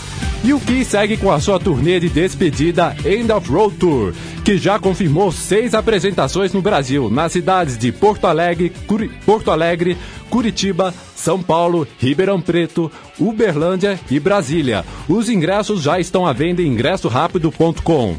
E 0.46 0.52
o 0.52 0.60
Kiss 0.60 0.90
segue 0.90 1.16
com 1.16 1.32
a 1.32 1.40
sua 1.40 1.58
turnê 1.58 1.98
de 1.98 2.10
despedida 2.10 2.94
End 3.04 3.32
of 3.32 3.50
Road 3.50 3.76
Tour, 3.76 4.12
que 4.44 4.58
já 4.58 4.78
confirmou 4.78 5.32
seis 5.32 5.72
apresentações 5.72 6.52
no 6.52 6.60
Brasil, 6.60 7.08
nas 7.08 7.32
cidades 7.32 7.78
de 7.78 7.90
Porto 7.90 8.26
Alegre, 8.26 8.70
Curi- 8.86 9.10
Porto 9.24 9.50
Alegre, 9.50 9.96
Curitiba, 10.28 10.92
São 11.16 11.42
Paulo, 11.42 11.88
Ribeirão 11.98 12.42
Preto, 12.42 12.92
Uberlândia 13.18 13.98
e 14.10 14.20
Brasília. 14.20 14.84
Os 15.08 15.30
ingressos 15.30 15.80
já 15.82 15.98
estão 15.98 16.26
à 16.26 16.32
venda 16.34 16.60
em 16.60 16.66
ingressorápido.com. 16.66 18.14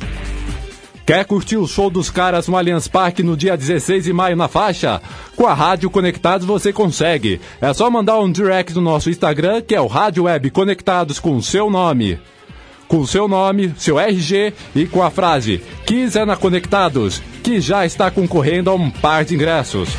Quer 1.06 1.24
curtir 1.24 1.58
o 1.58 1.68
show 1.68 1.92
dos 1.92 2.10
caras 2.10 2.48
no 2.48 2.58
Allianz 2.58 2.88
Parque 2.88 3.22
no 3.22 3.38
dia 3.38 3.56
16 3.56 4.06
de 4.06 4.12
maio 4.12 4.36
na 4.36 4.48
faixa? 4.48 5.00
Com 5.36 5.46
a 5.46 5.54
Rádio 5.54 5.88
Conectados 5.92 6.48
você 6.48 6.74
consegue. 6.74 7.40
É 7.62 7.72
só 7.76 7.92
mandar 7.92 8.20
um 8.20 8.32
direct 8.32 8.74
no 8.74 8.82
nosso 8.82 9.12
Instagram, 9.12 9.62
que 9.62 9.76
é 9.76 9.80
o 9.80 9.86
Rádio 9.86 10.24
Web 10.24 10.50
Conectados 10.50 11.20
com 11.20 11.36
o 11.36 11.44
seu 11.44 11.70
nome. 11.70 12.20
Com 12.88 12.98
o 12.98 13.08
seu 13.08 13.28
nome, 13.28 13.72
seu 13.78 14.00
RG 14.00 14.52
e 14.76 14.88
com 14.88 15.04
a 15.04 15.12
frase 15.12 15.62
Quiser 15.86 16.26
na 16.26 16.36
Conectados, 16.36 17.22
que 17.44 17.62
já 17.62 17.86
está 17.86 18.10
concorrendo 18.10 18.72
a 18.72 18.74
um 18.74 18.90
par 18.90 19.24
de 19.24 19.36
ingressos. 19.36 19.90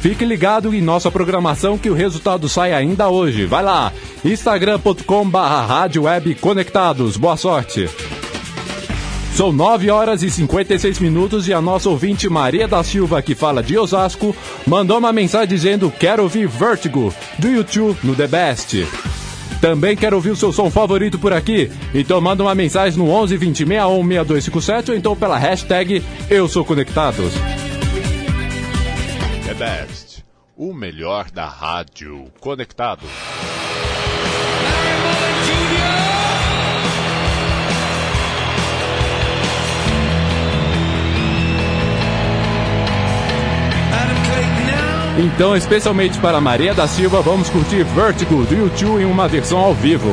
Fique 0.00 0.24
ligado 0.24 0.74
em 0.74 0.80
nossa 0.80 1.08
programação 1.08 1.78
que 1.78 1.90
o 1.90 1.94
resultado 1.94 2.48
sai 2.48 2.72
ainda 2.72 3.08
hoje. 3.08 3.46
Vai 3.46 3.62
lá, 3.62 3.92
instagram.com 4.24 5.28
barra. 5.28 5.88
Boa 7.16 7.36
sorte! 7.36 7.88
São 9.34 9.52
9 9.52 9.90
horas 9.90 10.22
e 10.22 10.30
56 10.30 10.98
minutos 10.98 11.48
e 11.48 11.52
a 11.52 11.60
nossa 11.60 11.88
ouvinte 11.88 12.28
Maria 12.28 12.68
da 12.68 12.82
Silva, 12.82 13.22
que 13.22 13.34
fala 13.34 13.62
de 13.62 13.78
Osasco, 13.78 14.36
mandou 14.66 14.98
uma 14.98 15.12
mensagem 15.12 15.48
dizendo 15.48 15.90
quero 15.90 16.22
ouvir 16.22 16.46
Vertigo, 16.46 17.14
do 17.38 17.48
YouTube 17.48 17.98
no 18.02 18.14
The 18.14 18.26
Best. 18.26 18.86
Também 19.60 19.96
quero 19.96 20.16
ouvir 20.16 20.30
o 20.30 20.36
seu 20.36 20.52
som 20.52 20.70
favorito 20.70 21.18
por 21.18 21.32
aqui, 21.32 21.70
então 21.94 22.20
manda 22.20 22.42
uma 22.42 22.54
mensagem 22.54 22.98
no 22.98 23.10
11 23.10 23.36
20 23.36 23.58
61 23.58 24.08
6257 24.08 24.90
ou 24.90 24.96
então 24.96 25.16
pela 25.16 25.38
hashtag 25.38 26.02
Eu 26.28 26.48
Sou 26.48 26.64
Conectados. 26.64 27.32
The 29.46 29.54
Best. 29.54 30.24
O 30.56 30.74
melhor 30.74 31.30
da 31.30 31.46
rádio 31.46 32.26
conectado. 32.40 33.06
Então, 45.20 45.54
especialmente 45.54 46.18
para 46.18 46.40
Maria 46.40 46.72
da 46.72 46.88
Silva, 46.88 47.20
vamos 47.20 47.50
curtir 47.50 47.84
Vertigo 47.84 48.42
do 48.46 48.54
YouTube 48.54 49.02
em 49.02 49.04
uma 49.04 49.28
versão 49.28 49.58
ao 49.58 49.74
vivo. 49.74 50.10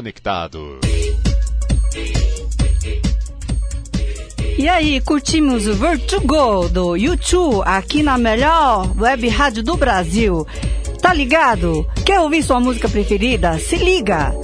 Conectado. 0.00 0.80
E 4.56 4.66
aí, 4.66 4.98
curtimos 5.02 5.66
o 5.66 5.74
Vertigo 5.74 6.70
do 6.70 6.96
YouTube 6.96 7.60
aqui 7.66 8.02
na 8.02 8.16
melhor 8.16 8.90
web 8.98 9.28
rádio 9.28 9.62
do 9.62 9.76
Brasil. 9.76 10.46
Tá 11.02 11.12
ligado? 11.12 11.86
Quer 12.04 12.20
ouvir 12.20 12.42
sua 12.42 12.58
música 12.58 12.88
preferida? 12.88 13.58
Se 13.58 13.76
liga! 13.76 14.34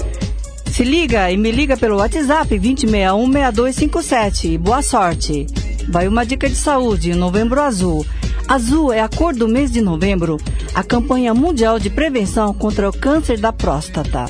Se 0.70 0.84
liga 0.84 1.32
e 1.32 1.38
me 1.38 1.50
liga 1.50 1.74
pelo 1.74 1.96
WhatsApp 1.96 2.54
2061-6257. 2.59 4.59
Boa 4.59 4.82
sorte! 4.82 5.46
Vai 5.88 6.07
uma 6.07 6.26
dica 6.26 6.50
de 6.50 6.57
saúde, 6.57 7.14
Novembro 7.14 7.62
Azul. 7.62 8.04
Azul 8.46 8.92
é 8.92 9.00
a 9.00 9.09
cor 9.09 9.34
do 9.34 9.48
mês 9.48 9.72
de 9.72 9.80
novembro, 9.80 10.36
a 10.74 10.84
campanha 10.84 11.32
mundial 11.32 11.78
de 11.78 11.88
prevenção 11.88 12.52
contra 12.52 12.90
o 12.90 12.92
câncer 12.92 13.40
da 13.40 13.54
próstata. 13.54 14.26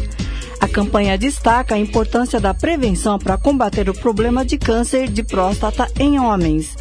Campanha 0.76 1.16
destaca 1.16 1.74
a 1.74 1.78
importância 1.78 2.38
da 2.38 2.52
prevenção 2.52 3.18
para 3.18 3.38
combater 3.38 3.88
o 3.88 3.94
problema 3.94 4.44
de 4.44 4.58
câncer 4.58 5.08
de 5.08 5.22
próstata 5.22 5.90
em 5.98 6.20
homens. 6.20 6.76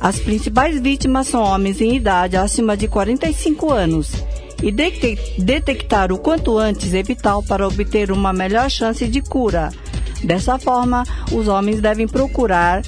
As 0.00 0.18
principais 0.18 0.80
vítimas 0.80 1.28
são 1.28 1.40
homens 1.40 1.80
em 1.80 1.94
idade 1.94 2.36
acima 2.36 2.76
de 2.76 2.88
45 2.88 3.72
anos. 3.72 4.10
E 4.60 4.72
detec- 4.72 5.40
detectar 5.40 6.10
o 6.10 6.18
quanto 6.18 6.58
antes 6.58 6.92
é 6.92 7.04
vital 7.04 7.40
para 7.40 7.68
obter 7.68 8.10
uma 8.10 8.32
melhor 8.32 8.68
chance 8.68 9.06
de 9.06 9.22
cura. 9.22 9.70
Dessa 10.24 10.58
forma, 10.58 11.04
os 11.30 11.46
homens 11.46 11.80
devem 11.80 12.08
procurar 12.08 12.82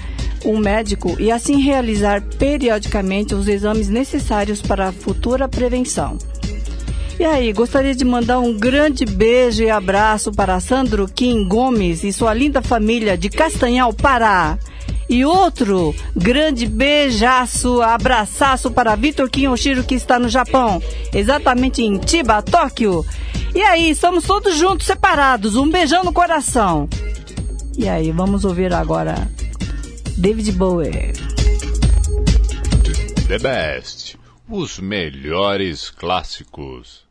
um 0.44 0.58
médico 0.58 1.14
e 1.20 1.30
assim 1.30 1.60
realizar 1.60 2.20
periodicamente 2.20 3.32
os 3.32 3.46
exames 3.46 3.88
necessários 3.88 4.60
para 4.60 4.88
a 4.88 4.92
futura 4.92 5.46
prevenção. 5.48 6.18
E 7.18 7.24
aí, 7.24 7.50
gostaria 7.50 7.94
de 7.94 8.04
mandar 8.04 8.40
um 8.40 8.58
grande 8.58 9.06
beijo 9.06 9.62
e 9.62 9.70
abraço 9.70 10.30
para 10.30 10.60
Sandro 10.60 11.08
Kim 11.08 11.48
Gomes 11.48 12.04
e 12.04 12.12
sua 12.12 12.34
linda 12.34 12.60
família 12.60 13.16
de 13.16 13.30
Castanhal, 13.30 13.90
Pará. 13.94 14.58
E 15.08 15.24
outro 15.24 15.94
grande 16.14 16.66
beijaço, 16.66 17.80
abraçaço 17.80 18.70
para 18.70 18.94
Vitor 18.94 19.30
Kim 19.30 19.46
Oshiro, 19.46 19.82
que 19.82 19.94
está 19.94 20.18
no 20.18 20.28
Japão, 20.28 20.82
exatamente 21.14 21.82
em 21.82 21.98
Chiba, 22.06 22.42
Tóquio. 22.42 23.02
E 23.54 23.62
aí, 23.62 23.88
estamos 23.88 24.24
todos 24.24 24.54
juntos, 24.54 24.86
separados, 24.86 25.56
um 25.56 25.70
beijão 25.70 26.04
no 26.04 26.12
coração. 26.12 26.86
E 27.78 27.88
aí, 27.88 28.12
vamos 28.12 28.44
ouvir 28.44 28.74
agora 28.74 29.26
David 30.18 30.52
Bowie. 30.52 31.14
The 33.26 33.38
Best. 33.38 34.18
Os 34.48 34.78
melhores 34.78 35.88
clássicos. 35.88 37.05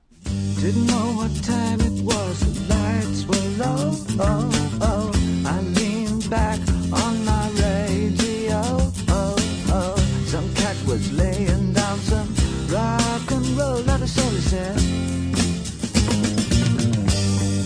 Didn't 0.62 0.88
know 0.88 1.08
what 1.20 1.34
time 1.44 1.80
it 1.82 2.04
was, 2.04 2.40
the 2.40 2.74
lights 2.74 3.26
were 3.26 3.50
low. 3.64 3.92
Oh, 4.20 4.78
oh. 4.82 5.12
I 5.46 5.62
leaned 5.78 6.30
back 6.30 6.60
on 6.92 7.26
my 7.26 7.50
radio. 7.66 8.62
Oh, 9.10 9.36
oh. 9.70 9.96
Some 10.26 10.54
cat 10.56 10.78
was 10.86 11.12
laying 11.14 11.74
down 11.74 12.00
some 12.00 12.30
rock 12.70 13.32
and 13.32 13.46
roll, 13.58 13.84
not 13.84 14.02
a 14.02 14.08
soul 14.08 14.38
said. 14.50 14.78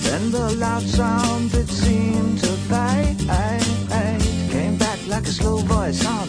Then 0.03 0.31
the 0.31 0.55
loud 0.57 0.83
sound 0.83 1.51
that 1.51 1.69
seemed 1.69 2.39
to 2.39 2.51
fade 2.69 3.19
came 4.49 4.77
back 4.77 4.99
like 5.07 5.27
a 5.27 5.31
slow 5.31 5.57
voice 5.57 6.05
on 6.05 6.28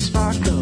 sparkle, 0.00 0.55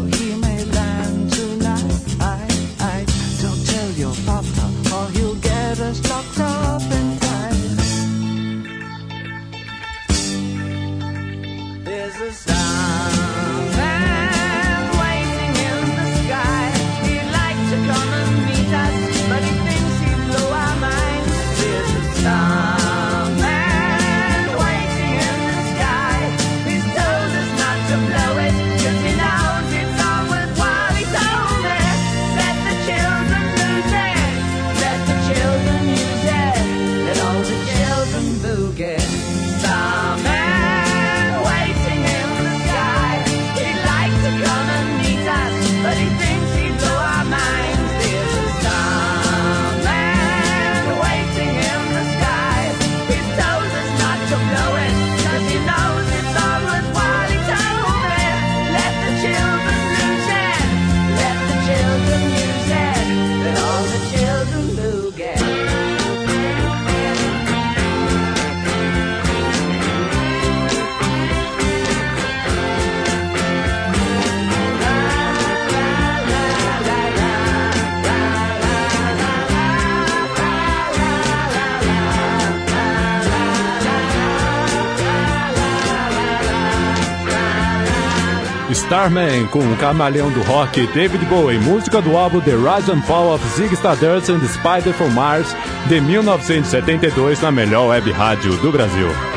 Starman 89.05 89.45
com 89.47 89.59
o 89.59 89.77
camaleão 89.77 90.31
do 90.31 90.41
rock 90.41 90.87
David 90.87 91.23
Bowie, 91.25 91.59
música 91.59 92.01
do 92.01 92.17
álbum 92.17 92.41
The 92.41 92.55
Rise 92.55 92.91
and 92.91 93.03
Fall 93.03 93.35
of 93.35 93.47
Zig 93.49 93.71
Stardust 93.75 94.31
and 94.31 94.39
the 94.39 94.47
Spider 94.47 94.93
from 94.93 95.09
Mars 95.09 95.55
de 95.87 95.99
1972 96.01 97.39
na 97.39 97.51
melhor 97.51 97.89
web 97.89 98.11
rádio 98.11 98.57
do 98.57 98.71
Brasil. 98.71 99.34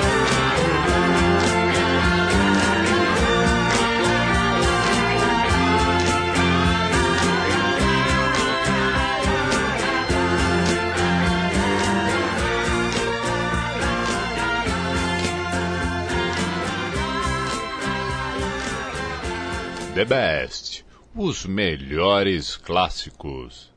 Os 21.28 21.44
melhores 21.44 22.56
clássicos. 22.56 23.70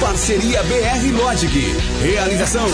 Parceria 0.00 0.62
BR 0.62 1.10
Logic. 1.22 1.52
Realização 2.02 2.66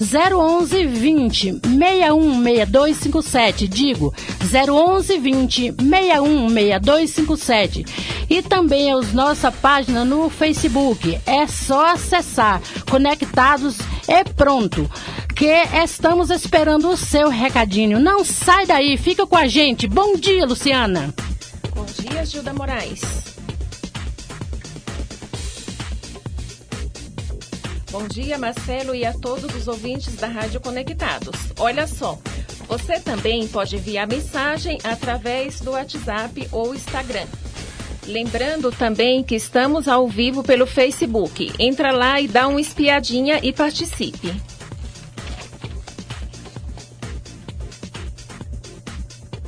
011 0.01 0.87
20 0.87 1.61
616257. 1.63 3.69
Digo 3.69 4.15
011 4.43 5.19
20 5.19 5.73
616257. 5.73 7.85
E 8.29 8.43
também 8.43 8.93
a 8.93 8.97
nossa 9.13 9.53
página 9.53 10.05
no 10.05 10.29
Facebook. 10.31 11.19
É 11.27 11.47
só 11.47 11.93
acessar 11.93 12.61
Conectados 12.91 13.79
é 14.09 14.25
pronto. 14.25 14.91
Que 15.35 15.63
estamos 15.85 16.31
esperando 16.31 16.89
o 16.89 16.97
seu 16.97 17.29
recadinho. 17.29 18.01
Não 18.01 18.25
sai 18.25 18.67
daí, 18.67 18.97
fica 18.97 19.27
com 19.27 19.37
a 19.37 19.47
gente. 19.47 19.87
Bom 19.87 20.17
dia, 20.17 20.45
Luciana. 20.45 21.15
Bom 21.75 21.85
dia, 21.85 22.25
Gilda 22.27 22.53
Moraes. 22.53 23.01
Bom 27.91 28.07
dia, 28.07 28.39
Marcelo, 28.39 28.95
e 28.95 29.05
a 29.05 29.13
todos 29.13 29.53
os 29.53 29.67
ouvintes 29.67 30.15
da 30.15 30.29
Rádio 30.29 30.61
Conectados. 30.61 31.35
Olha 31.59 31.89
só, 31.89 32.17
você 32.69 33.01
também 33.01 33.49
pode 33.49 33.75
enviar 33.75 34.07
mensagem 34.07 34.79
através 34.85 35.61
do 35.61 35.73
WhatsApp 35.73 36.49
ou 36.53 36.73
Instagram. 36.73 37.27
Lembrando 38.07 38.71
também 38.71 39.25
que 39.25 39.35
estamos 39.35 39.89
ao 39.89 40.07
vivo 40.07 40.45
pelo 40.45 40.69
Facebook. 40.69 41.53
Entra 41.59 41.91
lá 41.91 42.21
e 42.21 42.29
dá 42.29 42.47
uma 42.47 42.61
espiadinha 42.61 43.41
e 43.43 43.53
participe. 43.53 44.41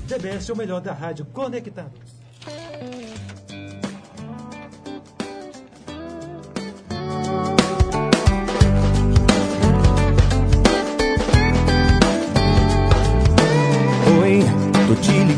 DBS 0.08 0.50
é 0.50 0.52
o 0.52 0.56
melhor 0.56 0.80
da 0.80 0.92
Rádio 0.92 1.24
Conectados. 1.26 2.11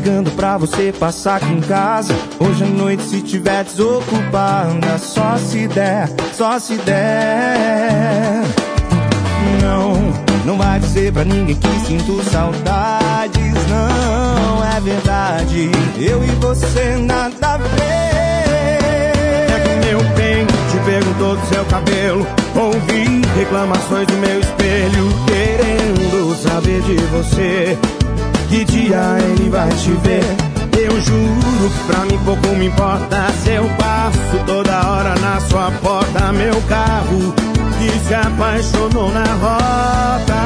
Ligando 0.05 0.29
pra 0.35 0.55
você 0.55 0.93
passar 0.99 1.37
aqui 1.37 1.51
em 1.51 1.61
casa. 1.61 2.13
Hoje 2.39 2.63
à 2.63 2.67
noite, 2.67 3.01
se 3.01 3.23
tiver 3.23 3.63
desocupada, 3.63 4.99
só 4.99 5.35
se 5.35 5.67
der, 5.67 6.07
só 6.31 6.59
se 6.59 6.75
der. 6.77 8.43
Não, 9.63 9.95
não 10.45 10.57
vai 10.59 10.79
dizer 10.79 11.11
pra 11.11 11.25
ninguém 11.25 11.55
que 11.55 11.79
sinto 11.87 12.23
saudades, 12.29 13.53
não 13.67 14.63
é 14.77 14.79
verdade. 14.79 15.71
Eu 15.99 16.23
e 16.23 16.27
você 16.39 16.97
nada 16.97 17.53
a 17.53 17.57
ver. 17.57 17.65
É 19.49 19.63
que 19.63 19.87
meu 19.87 20.03
bem 20.15 20.45
te 20.45 20.77
perguntou 20.85 21.35
do 21.35 21.47
seu 21.47 21.65
cabelo. 21.65 22.27
Ouvi 22.55 23.21
reclamações 23.39 24.05
do 24.05 24.13
meu 24.13 24.39
espelho, 24.39 25.09
querendo 25.25 26.35
saber 26.43 26.81
de 26.83 26.95
você. 27.07 27.94
Que 28.55 28.63
dia 28.63 29.17
ele 29.19 29.49
vai 29.49 29.67
te 29.67 29.91
ver? 29.91 30.23
Eu 30.81 31.01
juro 31.01 31.71
pra 31.87 32.05
mim 32.05 32.17
pouco 32.23 32.55
me 32.55 32.67
importa 32.67 33.29
se 33.43 33.51
eu 33.51 33.67
passo 33.77 34.45
toda 34.45 34.91
hora 34.91 35.13
na 35.19 35.41
sua 35.41 35.69
porta. 35.83 36.31
Meu 36.31 36.61
carro 36.61 37.33
que 37.77 37.99
se 38.07 38.13
apaixonou 38.13 39.11
na 39.11 39.25
rota. 39.25 40.44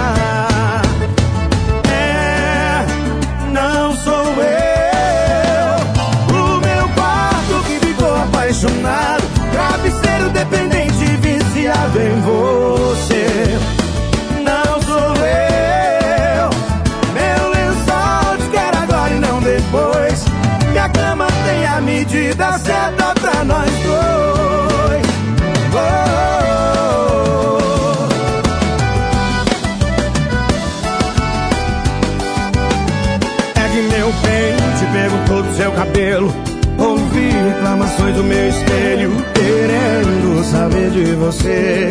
Do 38.20 38.24
meu 38.26 38.50
espelho, 38.50 39.12
querendo 39.34 40.44
saber 40.44 40.90
de 40.90 41.16
você. 41.16 41.90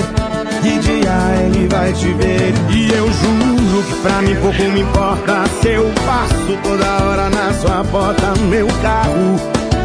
Que 0.60 0.78
dia 0.78 1.46
ele 1.46 1.66
vai 1.68 1.90
te 1.94 2.12
ver? 2.12 2.52
E 2.68 2.92
eu 2.92 3.10
juro 3.10 3.82
que 3.88 3.94
pra 4.02 4.20
mim 4.20 4.36
pouco 4.36 4.62
me 4.62 4.80
importa 4.80 5.44
se 5.62 5.68
eu 5.68 5.90
passo 6.04 6.58
toda 6.62 7.04
hora 7.04 7.30
na 7.30 7.52
sua 7.54 7.82
porta. 7.84 8.34
Meu 8.50 8.66
carro 8.82 9.40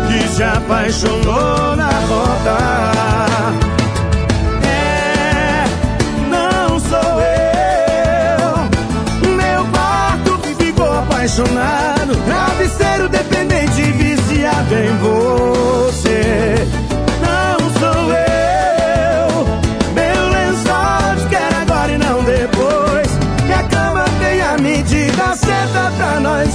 que 0.08 0.28
se 0.28 0.44
apaixonou 0.44 1.76
na 1.78 1.90
rota. 2.10 2.58
É, 4.68 5.64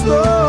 pra 0.09 0.47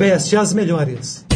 Best, 0.00 0.34
as 0.34 0.54
melhores. 0.54 1.26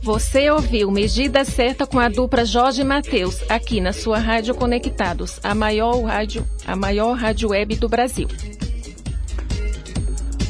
Você 0.00 0.48
ouviu 0.48 0.90
Medida 0.90 1.44
Certa 1.44 1.86
com 1.86 1.98
a 1.98 2.08
dupla 2.08 2.46
Jorge 2.46 2.82
Matheus, 2.82 3.42
aqui 3.50 3.82
na 3.82 3.92
sua 3.92 4.16
Rádio 4.16 4.54
Conectados, 4.54 5.38
a 5.42 5.54
maior 5.54 6.02
rádio, 6.02 6.48
a 6.66 6.74
maior 6.74 7.12
rádio 7.12 7.50
web 7.50 7.76
do 7.76 7.86
Brasil. 7.86 8.28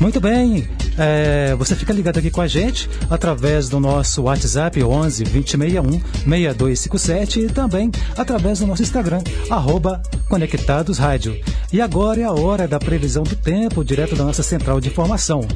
Muito 0.00 0.20
bem. 0.20 0.68
É, 0.98 1.54
você 1.56 1.74
fica 1.74 1.92
ligado 1.92 2.18
aqui 2.18 2.30
com 2.30 2.40
a 2.40 2.46
gente 2.46 2.88
através 3.08 3.68
do 3.68 3.80
nosso 3.80 4.22
WhatsApp 4.22 4.82
11 4.82 5.24
2061 5.24 6.00
6257 6.24 7.40
e 7.40 7.46
também 7.48 7.90
através 8.16 8.58
do 8.58 8.66
nosso 8.66 8.82
Instagram, 8.82 9.22
arroba 9.50 10.02
Conectados 10.28 10.98
Rádio. 10.98 11.38
E 11.72 11.80
agora 11.80 12.20
é 12.20 12.24
a 12.24 12.32
hora 12.32 12.68
da 12.68 12.78
previsão 12.78 13.22
do 13.22 13.34
tempo, 13.34 13.84
direto 13.84 14.14
da 14.14 14.24
nossa 14.24 14.42
central 14.42 14.80
de 14.80 14.88
informação. 14.88 15.46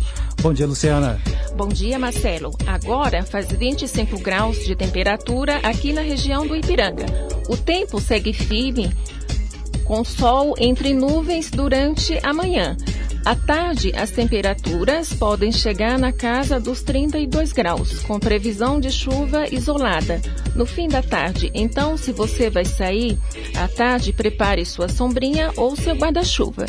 Bom 0.40 0.52
dia, 0.52 0.66
Luciana. 0.66 1.20
Bom 1.56 1.68
dia, 1.68 1.98
Marcelo. 1.98 2.56
Agora 2.66 3.22
faz 3.22 3.48
25 3.48 4.18
graus 4.20 4.64
de 4.64 4.74
temperatura 4.74 5.58
aqui 5.58 5.92
na 5.92 6.00
região 6.00 6.46
do 6.46 6.56
Ipiranga. 6.56 7.06
O 7.48 7.56
tempo 7.56 8.00
segue 8.00 8.32
firme, 8.32 8.90
com 9.86 10.04
sol 10.04 10.54
entre 10.58 10.92
nuvens 10.92 11.50
durante 11.50 12.18
a 12.22 12.32
manhã. 12.32 12.76
À 13.24 13.34
tarde, 13.34 13.92
as 13.96 14.10
temperaturas 14.10 15.12
podem 15.12 15.50
chegar 15.50 15.98
na 15.98 16.12
casa 16.12 16.60
dos 16.60 16.82
32 16.82 17.52
graus, 17.52 18.00
com 18.04 18.20
previsão 18.20 18.78
de 18.78 18.90
chuva 18.90 19.52
isolada. 19.52 20.20
No 20.54 20.64
fim 20.64 20.86
da 20.86 21.02
tarde, 21.02 21.50
então, 21.52 21.96
se 21.96 22.12
você 22.12 22.48
vai 22.48 22.64
sair, 22.64 23.18
à 23.56 23.66
tarde, 23.66 24.12
prepare 24.12 24.64
sua 24.64 24.88
sombrinha 24.88 25.52
ou 25.56 25.74
seu 25.74 25.96
guarda-chuva. 25.96 26.66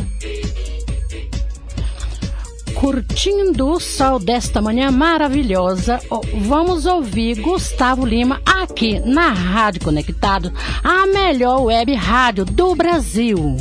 Curtindo 2.80 3.70
o 3.70 3.80
sol 3.80 4.20
desta 4.20 4.62
manhã 4.62 4.92
maravilhosa, 4.92 6.00
vamos 6.46 6.86
ouvir 6.86 7.42
Gustavo 7.42 8.06
Lima 8.06 8.40
aqui 8.46 9.00
na 9.00 9.30
Rádio 9.30 9.84
Conectado, 9.84 10.54
a 10.84 11.08
melhor 11.08 11.64
web 11.64 11.92
rádio 11.96 12.46
do 12.46 12.76
Brasil. 12.76 13.58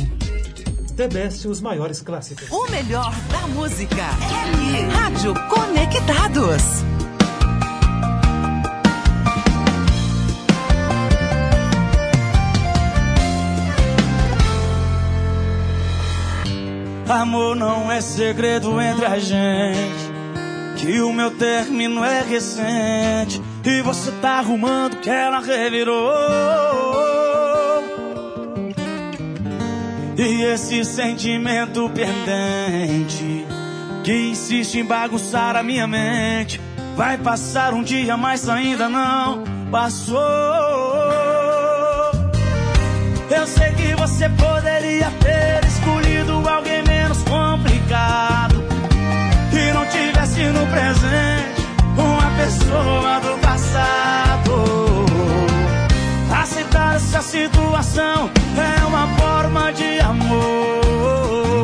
The 0.95 1.07
Best, 1.07 1.47
os 1.47 1.61
maiores 1.61 1.99
clássicos. 1.99 2.47
O 2.51 2.69
melhor 2.69 3.11
da 3.31 3.47
música 3.47 3.95
é 3.95 4.81
aqui. 4.85 4.95
Rádio 4.95 5.33
Conectados. 5.49 6.96
Amor 17.09 17.55
não 17.55 17.91
é 17.91 18.01
segredo 18.01 18.81
entre 18.81 19.05
a 19.05 19.17
gente. 19.19 20.11
Que 20.77 21.01
o 21.01 21.11
meu 21.11 21.31
término 21.31 22.03
é 22.03 22.21
recente. 22.21 23.41
E 23.63 23.81
você 23.81 24.11
tá 24.21 24.39
arrumando 24.39 24.97
que 24.97 25.09
ela 25.09 25.39
revirou. 25.39 26.13
E 30.17 30.43
esse 30.43 30.83
sentimento 30.83 31.89
pendente 31.89 33.45
que 34.03 34.29
insiste 34.29 34.79
em 34.79 34.85
bagunçar 34.85 35.57
a 35.57 35.61
minha 35.61 35.85
mente. 35.85 36.61
Vai 36.95 37.17
passar 37.17 37.73
um 37.73 37.83
dia, 37.83 38.15
mas 38.15 38.47
ainda 38.47 38.87
não 38.87 39.43
passou. 39.69 40.17
Eu 43.29 43.45
sei 43.45 43.71
que 43.73 43.93
você 43.95 44.29
poderia 44.29 45.11
ter 45.19 45.67
escolhido 45.67 46.47
alguém 46.49 46.76
complicado 47.87 48.63
e 49.53 49.73
não 49.73 49.85
tivesse 49.85 50.43
no 50.47 50.67
presente 50.67 51.67
uma 51.97 52.29
pessoa 52.37 53.19
do 53.21 53.39
passado. 53.39 55.05
Aceitar 56.41 56.95
essa 56.95 57.21
situação 57.21 58.29
é 58.57 58.85
uma 58.85 59.07
forma 59.17 59.71
de 59.71 59.99
amor, 60.01 61.63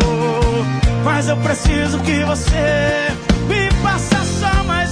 mas 1.04 1.28
eu 1.28 1.38
preciso 1.38 2.00
que 2.00 2.24
você 2.24 3.08
me 3.48 3.70
faça 3.82 4.24
só 4.24 4.64
mais 4.64 4.83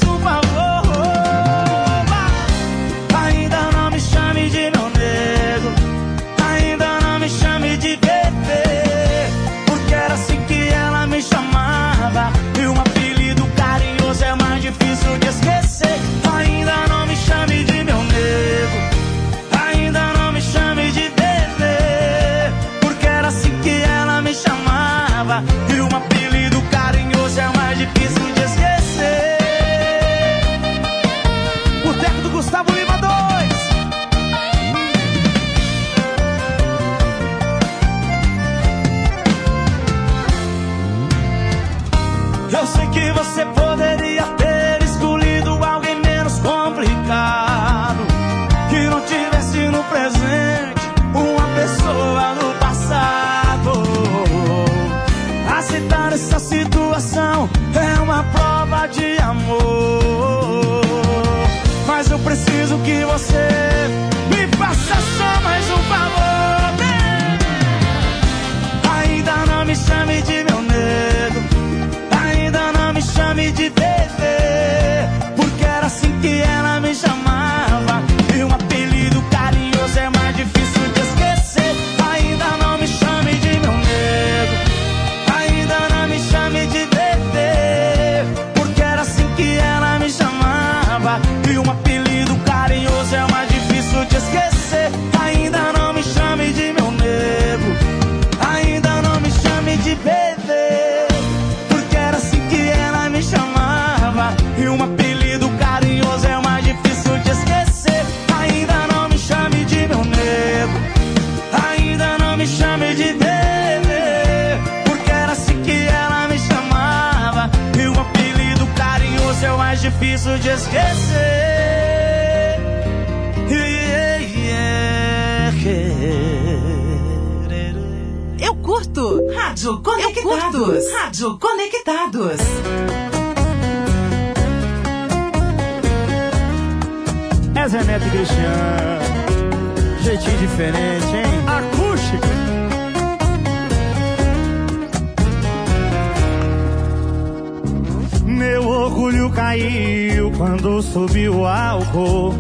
subiu 151.12 151.42
o 151.42 151.46
álcool. 151.46 152.34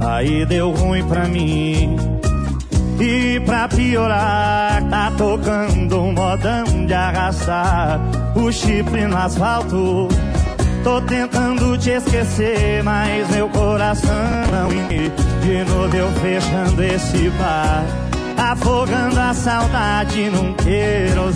Aí 0.00 0.46
deu 0.46 0.70
ruim 0.70 1.06
pra 1.06 1.28
mim. 1.28 1.96
E 2.98 3.38
pra 3.40 3.68
piorar, 3.68 4.82
tá 4.88 5.12
tocando 5.16 6.00
um 6.00 6.12
modão 6.12 6.86
de 6.86 6.94
arrastar 6.94 8.00
o 8.34 8.50
chifre 8.50 9.06
no 9.06 9.18
asfalto. 9.18 10.08
Tô 10.82 11.00
tentando 11.02 11.76
te 11.76 11.90
esquecer, 11.90 12.82
mas 12.82 13.28
meu 13.30 13.48
coração 13.48 14.14
não 14.52 14.68
me 14.68 15.10
De 15.40 15.64
novo 15.64 15.96
eu 15.96 16.12
fechando 16.20 16.82
esse 16.82 17.30
bar 17.30 17.82
Afogando 18.36 19.18
a 19.18 19.32
saudade 19.32 20.28
num 20.28 20.52
querosene 20.52 21.34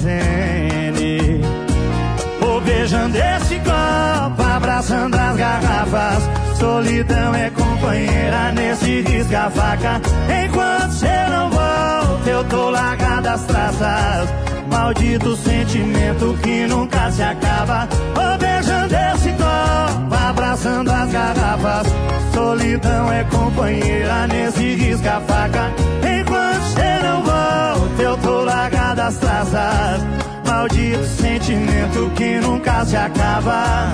Vou 2.59 2.67
beijando 2.67 3.17
esse 3.17 3.55
copo, 3.61 4.43
abraçando 4.43 5.15
as 5.15 5.37
garrafas. 5.37 6.59
Solidão 6.59 7.33
é 7.33 7.51
companheira 7.51 8.51
nesse 8.51 9.01
risca-faca 9.03 10.01
Enquanto 10.45 10.91
cê 10.91 11.29
não 11.31 11.51
volta, 11.51 12.29
eu 12.29 12.43
tô 12.47 12.71
largado 12.71 13.29
as 13.29 13.45
traças. 13.45 14.29
Maldito 14.69 15.37
sentimento 15.37 16.37
que 16.43 16.67
nunca 16.67 17.13
se 17.13 17.23
acaba. 17.23 17.89
Vou 18.13 18.39
beijando 18.39 18.93
esse 18.93 19.31
copo, 19.35 20.15
abraçando 20.29 20.91
as 20.91 21.13
garrafas. 21.13 21.87
Solidão 22.35 23.13
é 23.13 23.23
companheira 23.23 24.27
nesse 24.27 24.75
risca-faca 24.75 25.71
Enquanto 26.03 26.65
cê 26.75 27.03
não 27.05 27.23
volta, 27.23 28.03
eu 28.03 28.17
tô 28.17 28.41
largado 28.41 29.01
as 29.01 29.17
traças 29.17 30.28
Maldito 30.59 31.05
sentimento 31.05 32.11
que 32.17 32.41
nunca 32.41 32.85
se 32.85 32.97
acaba 32.97 33.93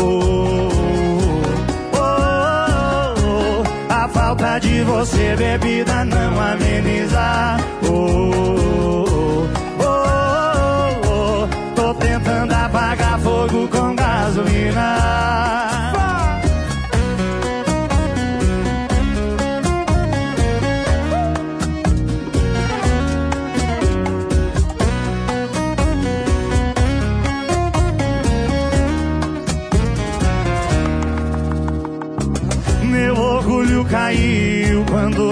oh, 0.00 0.70
oh, 1.92 1.98
oh, 1.98 3.60
oh. 3.60 3.92
A 3.92 4.08
falta 4.08 4.58
de 4.58 4.82
você, 4.82 5.36
bebida, 5.36 6.06
não 6.06 6.40
ameniza 6.40 7.58
oh, 7.82 7.90
oh, 8.98 9.46
oh, 9.78 11.06
oh. 11.06 11.74
Tô 11.74 11.92
tentando 11.92 12.54
apagar 12.54 13.20
fogo 13.20 13.68
com 13.68 13.94
gasolina 13.94 15.25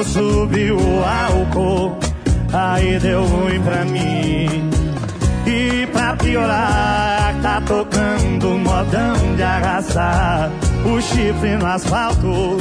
subiu 0.05 0.77
o 0.77 1.05
álcool. 1.05 1.97
Aí 2.53 2.99
deu 2.99 3.25
ruim 3.25 3.61
pra 3.61 3.85
mim. 3.85 4.71
E 5.47 5.87
pra 5.93 6.17
piorar, 6.17 7.35
tá 7.43 7.61
tocando 7.67 8.59
modão 8.59 9.37
de 9.37 9.43
arrasar 9.43 10.51
o 10.85 11.01
chifre 11.01 11.57
no 11.57 11.67
asfalto. 11.67 12.59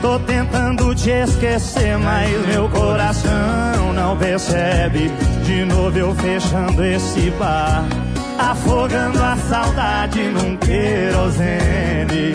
Tô 0.00 0.18
tentando 0.20 0.94
te 0.94 1.10
esquecer, 1.10 1.98
mas 1.98 2.46
meu 2.46 2.68
coração 2.68 3.92
não 3.94 4.16
percebe. 4.16 5.10
De 5.44 5.64
novo 5.64 5.98
eu 5.98 6.14
fechando 6.14 6.84
esse 6.84 7.30
bar, 7.32 7.84
afogando 8.38 9.22
a 9.22 9.36
saudade 9.36 10.22
num 10.30 10.56
querosene. 10.56 12.34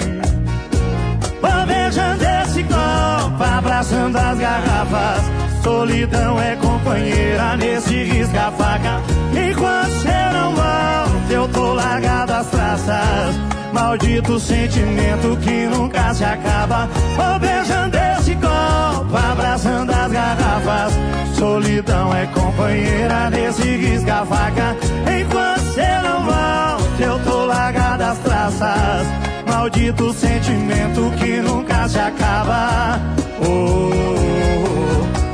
Beijando 1.72 2.24
esse 2.44 2.64
copo, 2.64 3.44
abraçando 3.44 4.18
as 4.18 4.38
garrafas. 4.38 5.24
Solidão 5.64 6.42
é 6.42 6.56
companheira 6.58 7.56
nesse 7.56 8.04
risca-faca. 8.04 9.02
Enquanto 9.32 9.92
cê 10.02 10.34
não 10.34 10.54
volta, 10.54 11.34
eu 11.34 11.48
tô 11.48 11.74
largado 11.74 12.34
as 12.34 12.48
traças. 12.48 13.36
Maldito 13.72 14.38
sentimento 14.38 15.38
que 15.38 15.66
nunca 15.68 16.14
se 16.14 16.26
acaba. 16.26 16.90
Vou 17.16 17.40
beijando 17.40 17.96
esse 17.96 18.36
copo, 18.36 19.16
abraçando 19.32 19.92
as 19.92 20.12
garrafas. 20.12 20.94
Solidão 21.38 22.14
é 22.14 22.26
companheira 22.28 23.30
nesse 23.30 23.78
risca-faca. 23.78 24.76
Enquanto 25.22 25.74
cê 25.74 26.00
não 26.04 26.24
volta, 26.26 27.02
eu 27.04 27.20
tô 27.20 27.46
largado 27.46 28.04
as 28.04 28.18
traças. 28.18 29.08
Maldito 29.48 30.14
sentimento 30.14 31.12
que 31.18 31.38
nunca 31.42 31.61
se 31.92 32.00
acaba. 32.00 33.00
Oh, 33.44 33.92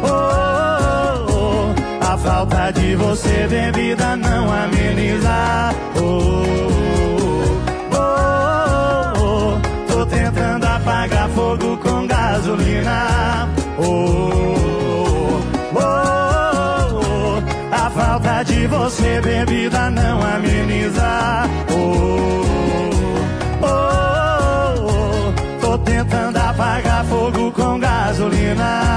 oh, 0.03 0.09
oh, 0.09 1.31
oh. 1.31 1.75
A 2.03 2.17
falta 2.17 2.71
de 2.71 2.95
você, 2.95 3.47
bebida, 3.47 4.15
não 4.15 4.51
ameniza. 4.51 5.71
Oh, 5.95 6.43
oh, 7.93 9.19
oh. 9.21 9.59
Tô 9.87 10.05
tentando 10.07 10.65
apagar 10.65 11.29
fogo 11.29 11.77
com 11.77 12.07
gasolina. 12.07 13.47
Oh, 13.77 13.83
oh, 15.75 15.79
oh. 15.79 17.41
A 17.71 17.89
falta 17.91 18.43
de 18.43 18.65
você, 18.65 19.21
bebida, 19.21 19.91
não 19.91 20.21
ameniza. 20.23 21.47
Gasolina. 28.27 28.87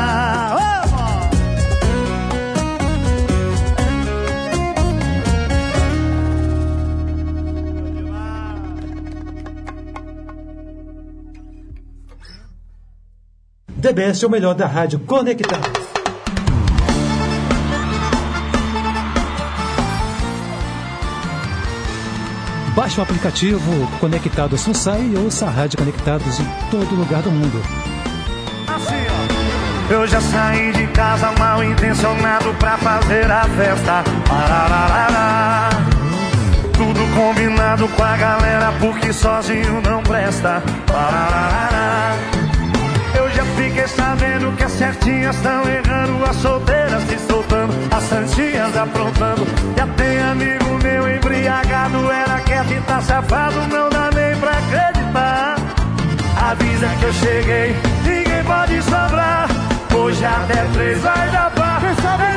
Best 13.92 14.24
é 14.24 14.28
o 14.28 14.30
melhor 14.30 14.54
da 14.54 14.68
rádio 14.68 15.00
conectado. 15.00 15.68
Baixe 22.72 23.00
o 23.00 23.02
aplicativo 23.02 23.60
Conectados 23.98 24.60
Sunsai 24.60 25.10
e 25.12 25.16
ouça 25.18 25.46
a 25.46 25.50
rádio 25.50 25.76
Conectados 25.76 26.38
em 26.38 26.46
todo 26.70 26.94
lugar 26.94 27.20
do 27.22 27.32
mundo. 27.32 27.99
Eu 29.91 30.07
já 30.07 30.20
saí 30.20 30.70
de 30.70 30.86
casa 30.86 31.32
mal 31.36 31.64
intencionado 31.64 32.55
pra 32.61 32.78
fazer 32.78 33.28
a 33.28 33.43
festa. 33.43 34.05
Tudo 36.74 37.14
combinado 37.16 37.88
com 37.88 38.03
a 38.05 38.16
galera 38.16 38.72
porque 38.78 39.12
sozinho 39.12 39.82
não 39.82 40.01
presta. 40.05 40.62
Eu 43.16 43.30
já 43.32 43.45
fiquei 43.57 43.88
sabendo 43.88 44.57
que 44.57 44.62
as 44.62 44.72
certinhas 44.72 45.34
estão 45.34 45.62
errando, 45.68 46.24
as 46.24 46.36
solteiras 46.36 47.03
se 47.09 47.18
soltando, 47.26 47.74
as 47.91 48.05
santinhas 48.05 48.76
aprontando. 48.76 49.45
Já 49.76 49.88
tem 49.88 50.20
amigo 50.20 50.78
meu 50.84 51.16
embriagado, 51.16 52.09
era 52.12 52.41
quieto 52.43 52.72
e 52.72 52.80
tá 52.82 53.01
safado, 53.01 53.59
não 53.66 53.91
dá 53.91 54.09
nem 54.14 54.36
pra 54.36 54.53
acreditar. 54.53 55.57
Avisa 56.49 56.86
que 57.01 57.05
eu 57.05 57.12
cheguei, 57.12 57.76
ninguém 58.05 58.45
pode 58.45 58.80
sobrar. 58.82 59.49
Hoje 59.97 60.24
até 60.24 60.64
três 60.72 61.01
vai 61.03 61.30
dar 61.30 61.51
pá. 61.51 61.78
Quem 61.80 61.95
sabe 62.03 62.30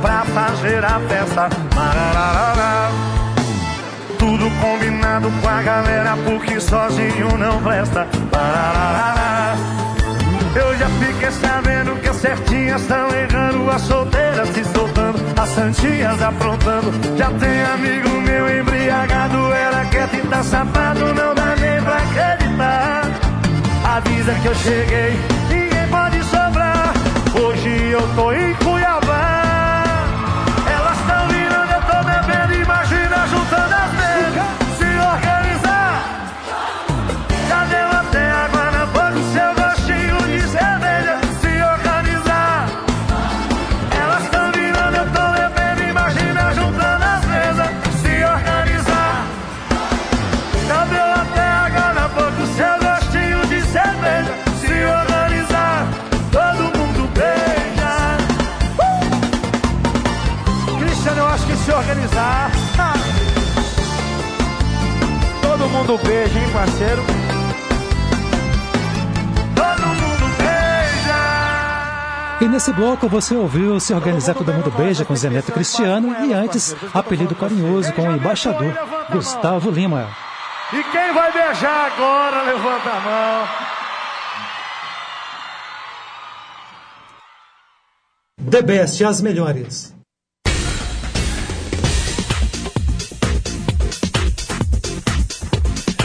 pra 0.00 0.24
fazer 0.24 0.82
a 0.82 0.98
festa. 1.00 1.48
Tudo 4.18 4.50
combinado 4.58 5.30
com 5.30 5.48
a 5.48 5.60
galera, 5.60 6.16
porque 6.24 6.58
sozinho 6.58 7.36
não 7.36 7.62
presta. 7.62 8.06
Eu 10.56 10.78
já 10.78 10.88
fiquei 10.88 11.30
sabendo 11.30 12.00
que 12.00 12.08
as 12.08 12.16
certinhas 12.16 12.80
estão 12.80 13.08
errando, 13.10 13.70
as 13.70 13.82
solteiras 13.82 14.48
se 14.48 14.64
soltando, 14.64 15.18
as 15.38 15.48
santinhas 15.50 16.22
aprontando. 16.22 17.18
Já 17.18 17.30
tem 17.32 17.64
amigo 17.64 18.08
meu 18.22 18.60
embriagado, 18.60 19.52
ela 19.52 19.84
quer 19.86 20.08
tentar 20.08 20.42
sapato, 20.42 21.00
não 21.00 21.34
dá 21.34 21.54
nem 21.60 21.82
pra 21.82 21.96
acreditar. 21.96 23.02
Avisa 23.96 24.34
que 24.40 24.46
eu 24.46 24.54
cheguei, 24.54 25.20
ninguém 25.50 25.88
pode 25.90 26.22
sobrar. 26.24 26.94
Hoje 27.34 27.90
eu 27.90 28.08
tô 28.14 28.32
em 28.32 28.54
mundo 65.94 65.98
beija, 66.06 66.38
hein, 66.38 66.50
parceiro? 66.52 67.02
Todo 69.54 69.86
mundo 69.86 70.26
beija. 70.38 71.18
E 72.40 72.48
nesse 72.48 72.72
bloco 72.72 73.08
você 73.08 73.36
ouviu 73.36 73.78
Se 73.78 73.94
Organizar 73.94 74.34
Todo 74.34 74.52
Mundo 74.52 74.72
Beija 74.72 75.04
com 75.04 75.14
Zé 75.14 75.30
Neto 75.30 75.52
Cristiano 75.52 76.24
e 76.24 76.32
antes 76.32 76.74
Apelido 76.92 77.36
Carinhoso 77.36 77.92
com 77.92 78.08
o 78.08 78.16
embaixador 78.16 78.72
Gustavo 79.10 79.70
Lima. 79.70 80.08
E 80.72 80.82
quem 80.82 81.12
vai 81.12 81.32
beijar 81.32 81.92
agora, 81.92 82.42
levanta 82.42 82.90
a 82.90 83.00
mão. 83.00 83.48
The 88.50 88.62
Best, 88.62 89.04
as 89.04 89.20
melhores. 89.22 89.93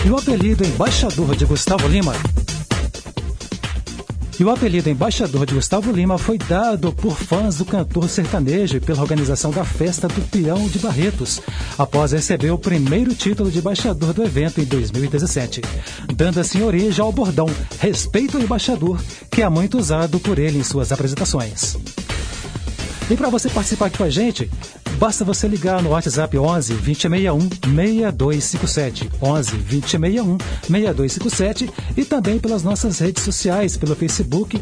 E 0.10 0.12
o 0.12 0.18
apelido 0.18 0.66
Embaixador 0.66 1.36
de 1.36 1.46
Gustavo 1.46 1.88
Lima. 1.88 2.16
E 4.40 4.44
o 4.44 4.50
apelido 4.50 4.90
Embaixador 4.90 5.46
de 5.46 5.54
Gustavo 5.54 5.92
Lima 5.92 6.18
foi 6.18 6.36
dado 6.36 6.92
por 6.92 7.16
fãs 7.16 7.58
do 7.58 7.66
cantor 7.66 8.10
sertanejo 8.10 8.78
e 8.78 8.80
pela 8.80 9.04
organização 9.04 9.52
da 9.52 9.64
Festa 9.64 10.08
do 10.08 10.20
Peão 10.22 10.68
de 10.68 10.80
Barretos, 10.80 11.40
após 11.78 12.12
receber 12.12 12.50
o 12.50 12.58
primeiro 12.58 13.14
título 13.14 13.52
de 13.52 13.60
embaixador 13.60 14.12
do 14.12 14.24
evento 14.24 14.60
em 14.60 14.66
2017, 14.66 15.62
dando 16.16 16.40
assim 16.40 16.64
origem 16.64 17.06
ao 17.06 17.12
bordão 17.12 17.46
Respeito 17.80 18.38
ao 18.38 18.44
Embaixador, 18.44 19.00
que 19.30 19.44
é 19.44 19.48
muito 19.48 19.78
usado 19.78 20.20
por 20.20 20.40
ele 20.40 20.58
em 20.58 20.64
suas 20.64 20.92
apresentações. 20.92 21.78
E 23.10 23.16
para 23.16 23.30
você 23.30 23.50
participar 23.50 23.88
aqui 23.88 23.98
com 23.98 24.04
a 24.04 24.10
gente, 24.10 24.50
basta 25.00 25.26
você 25.26 25.48
ligar 25.48 25.82
no 25.82 25.90
WhatsApp 25.90 26.38
11 26.38 26.74
2061 26.74 27.40
6257. 27.40 29.10
11 29.22 29.52
2061 29.52 30.38
6257 30.68 31.70
e 31.98 32.06
também 32.06 32.38
pelas 32.38 32.62
nossas 32.62 33.00
redes 33.00 33.24
sociais, 33.24 33.76
pelo 33.78 33.96
Facebook 33.96 34.62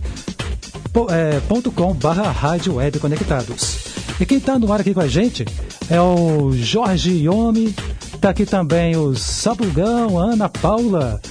é, 1.10 1.42
com 1.76 1.94
barra 1.94 2.32
Rádio 2.32 2.76
Web 2.76 3.00
Conectados. 3.00 3.78
E 4.20 4.26
quem 4.26 4.38
está 4.38 4.58
no 4.58 4.72
ar 4.72 4.80
aqui 4.80 4.94
com 4.94 5.02
a 5.02 5.08
gente 5.08 5.46
é 5.90 6.00
o 6.02 6.52
Jorge 6.54 7.12
Yomi, 7.12 7.76
tá 8.20 8.30
aqui 8.30 8.46
também 8.46 8.96
o 8.96 9.14
Sabugão, 9.14 10.18
Ana 10.18 10.50
Paula, 10.50 11.22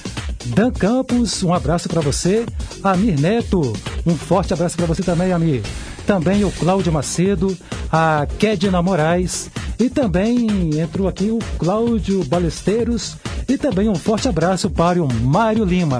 Dan 0.45 0.71
Campos, 0.71 1.43
um 1.43 1.53
abraço 1.53 1.89
para 1.89 1.99
você. 1.99 2.45
Amir 2.83 3.19
Neto, 3.19 3.73
um 4.05 4.15
forte 4.15 4.53
abraço 4.53 4.77
para 4.77 4.85
você 4.85 5.01
também, 5.01 5.33
Amir. 5.33 5.63
Também 6.07 6.45
o 6.45 6.51
Cláudio 6.53 6.91
Macedo, 6.91 7.55
a 7.91 8.25
Kedna 8.39 8.81
Moraes 8.81 9.51
e 9.77 9.89
também 9.89 10.79
entrou 10.79 11.05
aqui 11.05 11.29
o 11.29 11.39
Cláudio 11.59 12.23
Balesteiros 12.23 13.17
e 13.47 13.57
também 13.57 13.89
um 13.89 13.95
forte 13.95 14.29
abraço 14.29 14.69
para 14.69 15.03
o 15.03 15.13
Mário 15.13 15.65
Lima. 15.65 15.99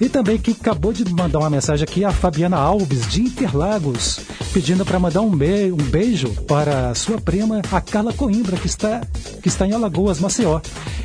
E 0.00 0.08
também 0.08 0.38
quem 0.38 0.54
acabou 0.54 0.92
de 0.92 1.04
mandar 1.12 1.40
uma 1.40 1.50
mensagem 1.50 1.82
aqui, 1.82 2.04
a 2.04 2.12
Fabiana 2.12 2.56
Alves, 2.56 3.08
de 3.08 3.20
Interlagos, 3.22 4.20
pedindo 4.52 4.84
para 4.84 4.98
mandar 4.98 5.22
um, 5.22 5.30
be- 5.36 5.72
um 5.72 5.76
beijo 5.90 6.28
para 6.46 6.94
sua 6.94 7.20
prima, 7.20 7.60
a 7.72 7.80
Carla 7.80 8.12
Coimbra, 8.12 8.56
que 8.56 8.68
está, 8.68 9.00
que 9.42 9.48
está 9.48 9.66
em 9.66 9.72
Alagoas, 9.72 10.20
Maceió. 10.20 10.60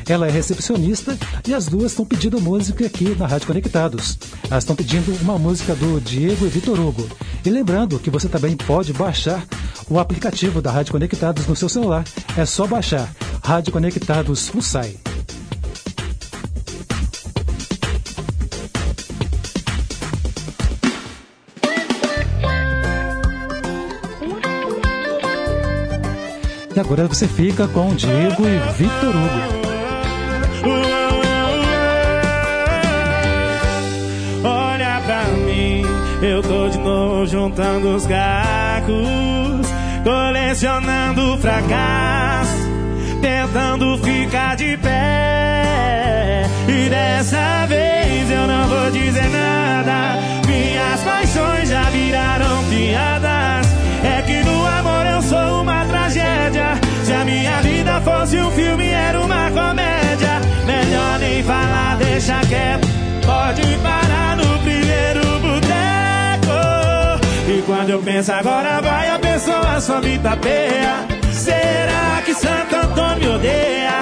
Ela 0.08 0.28
é 0.28 0.30
recepcionista 0.30 1.18
e 1.48 1.52
as 1.52 1.66
duas 1.66 1.90
estão 1.90 2.04
pedindo 2.06 2.40
música 2.40 2.86
aqui 2.86 3.16
na 3.18 3.26
Rádio 3.26 3.48
Conectados. 3.48 4.16
Elas 4.48 4.62
estão 4.62 4.76
pedindo 4.76 5.12
uma 5.22 5.38
música 5.38 5.74
do 5.74 6.00
Diego 6.00 6.46
e 6.46 6.48
Vitor 6.48 6.78
Hugo. 6.78 7.08
E 7.44 7.50
lembrando 7.50 7.98
que 7.98 8.10
você 8.10 8.28
também 8.28 8.56
pode 8.56 8.92
baixar 8.92 9.44
o 9.90 9.98
aplicativo 9.98 10.62
da 10.62 10.70
Rádio 10.70 10.92
Conectados 10.92 11.46
no 11.46 11.56
seu 11.56 11.68
celular. 11.68 12.04
É 12.36 12.44
só 12.44 12.66
baixar 12.66 13.12
Rádio 13.42 13.72
Conectados 13.72 14.48
Funsai. 14.48 14.94
E 26.76 26.80
agora 26.80 27.06
você 27.06 27.28
fica 27.28 27.68
com 27.68 27.94
Diego 27.94 28.42
e 28.48 28.58
Vitor 28.72 29.10
Hugo. 29.10 29.64
Olha 34.42 35.00
pra 35.06 35.22
mim, 35.46 35.84
eu 36.20 36.42
tô 36.42 36.68
de 36.68 36.78
novo 36.78 37.26
juntando 37.26 37.94
os 37.94 38.04
cacos, 38.06 39.68
colecionando 40.02 41.38
fracasso, 41.38 42.68
tentando 43.22 43.96
ficar 43.98 44.56
de 44.56 44.76
pé. 44.78 46.42
E 46.66 46.88
dessa 46.88 47.66
vez 47.66 48.28
eu 48.32 48.48
não 48.48 48.66
vou 48.66 48.90
dizer 48.90 49.28
nada, 49.28 50.18
minhas 50.48 51.00
paixões 51.02 51.68
já 51.68 51.82
viraram 51.90 52.64
piadas. 52.64 53.63
Vida 57.94 58.00
fosse 58.00 58.36
um 58.36 58.50
filme, 58.50 58.88
era 58.88 59.20
uma 59.20 59.50
comédia. 59.50 60.40
Melhor 60.66 61.18
nem 61.18 61.42
falar, 61.42 61.96
deixa 61.98 62.40
quieto. 62.40 62.88
Pode 63.24 63.62
parar 63.78 64.36
no 64.36 64.58
primeiro 64.60 65.20
boteco. 65.40 66.48
E 67.48 67.62
quando 67.66 67.90
eu 67.90 68.02
penso 68.02 68.32
agora 68.32 68.80
vai, 68.80 69.10
a 69.10 69.18
pessoa 69.18 69.80
só 69.80 70.00
me 70.00 70.18
tapeia. 70.18 71.06
Será 71.32 72.22
que 72.24 72.34
Santo 72.34 72.76
Antônio 72.76 73.34
odeia? 73.34 74.00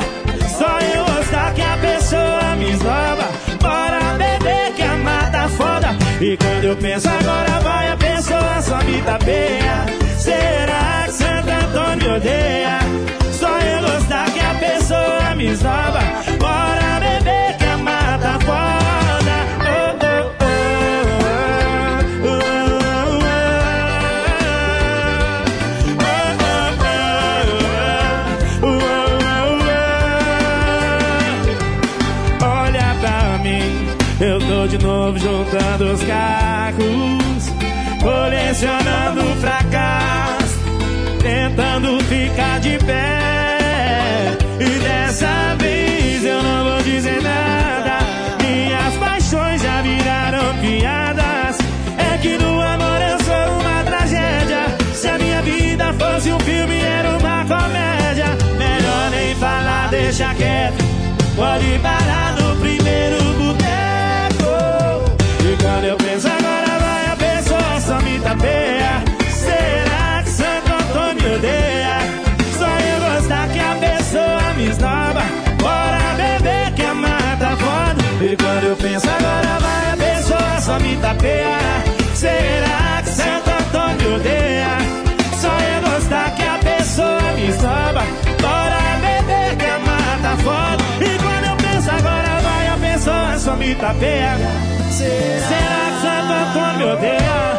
Só 0.56 0.78
eu 0.78 1.04
gostar 1.04 1.52
que 1.54 1.62
a 1.62 1.76
pessoa 1.76 2.56
me 2.56 2.70
esnova. 2.70 3.28
Bora 3.60 4.16
beber 4.18 4.72
que 4.74 4.82
a 4.82 4.96
mata 4.96 5.48
foda. 5.48 5.88
E 6.20 6.36
quando 6.36 6.64
eu 6.64 6.76
penso 6.76 7.08
agora 7.08 7.60
vai, 7.60 7.88
a 7.88 7.96
pessoa 7.96 8.62
só 8.62 8.78
me 8.84 9.02
tapeia. 9.02 9.86
Será 10.18 11.04
que 11.06 11.12
Santo 11.12 11.50
Antônio 11.50 12.16
odeia? 12.16 12.52
Só 13.42 13.58
eu 13.58 13.80
gostar 13.82 14.30
que 14.30 14.38
a 14.38 14.54
pessoa 14.54 15.34
me 15.34 15.46
esnova. 15.46 15.98
Bora 16.38 17.00
beber 17.00 17.56
que 17.58 17.64
a 17.64 17.76
mata 17.76 18.38
foda. 18.46 19.36
Oh, 19.66 19.98
oh, 20.06 20.30
oh, 20.44 20.62
oh, 22.22 22.38
oh, 25.98 26.62
oh, 28.62 28.68
oh, 28.68 28.84
oh. 32.40 32.44
Olha 32.46 32.94
pra 33.00 33.38
mim, 33.42 33.88
eu 34.20 34.38
tô 34.38 34.68
de 34.68 34.78
novo 34.78 35.18
juntando 35.18 35.92
os 35.92 36.00
cacos, 36.04 37.50
colecionando 38.00 39.22
fracasso, 39.40 40.60
tentando 41.20 41.98
ficar 42.04 42.60
de 42.60 42.78
pé. 42.78 43.21
Deixa 60.22 60.34
quieto. 60.34 60.84
Pode 61.34 61.78
parar 61.80 62.36
no 62.36 62.56
primeiro 62.56 63.16
boteco. 63.34 64.52
E 65.40 65.62
quando 65.62 65.84
eu 65.84 65.96
penso 65.96 66.28
agora 66.28 66.78
vai, 66.78 67.06
a 67.06 67.16
pessoa 67.16 67.80
só 67.80 68.00
me 68.00 68.18
tapeia. 68.20 69.02
Será 69.30 70.22
que 70.22 70.30
Santo 70.30 70.72
Antônio 70.72 71.34
odeia? 71.34 71.98
Só 72.56 72.66
eu 72.66 73.20
gostar 73.20 73.48
que 73.48 73.58
a 73.58 73.74
pessoa 73.74 74.54
me 74.56 74.68
esnova. 74.68 75.22
Bora 75.58 76.14
beber 76.16 76.72
que 76.74 76.82
a 76.82 76.94
mata 76.94 77.56
foda. 77.56 78.24
E 78.24 78.36
quando 78.36 78.64
eu 78.64 78.76
penso 78.76 79.08
agora 79.08 79.58
vai, 79.60 79.92
a 79.92 79.96
pessoa 79.96 80.60
só 80.60 80.78
me 80.78 80.96
tapeia. 80.96 81.58
Será 82.14 82.81
me 93.62 93.74
tapeia. 93.76 94.36
Será 94.90 95.48
que 95.90 96.00
Santo 96.02 96.32
Antônio 96.32 96.78
me 96.78 96.84
odeia? 96.92 97.56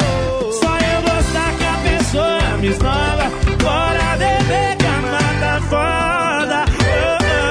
Só 0.60 0.72
eu 0.78 1.02
gostar 1.02 1.52
que 1.58 1.66
a 1.66 1.78
pessoa 1.98 2.58
me 2.60 2.68
esnova. 2.68 3.32
Bora 3.62 4.18
beber 4.18 4.78
que 4.78 4.86
a 4.86 5.02
mata 5.02 5.62
foda. 5.70 6.66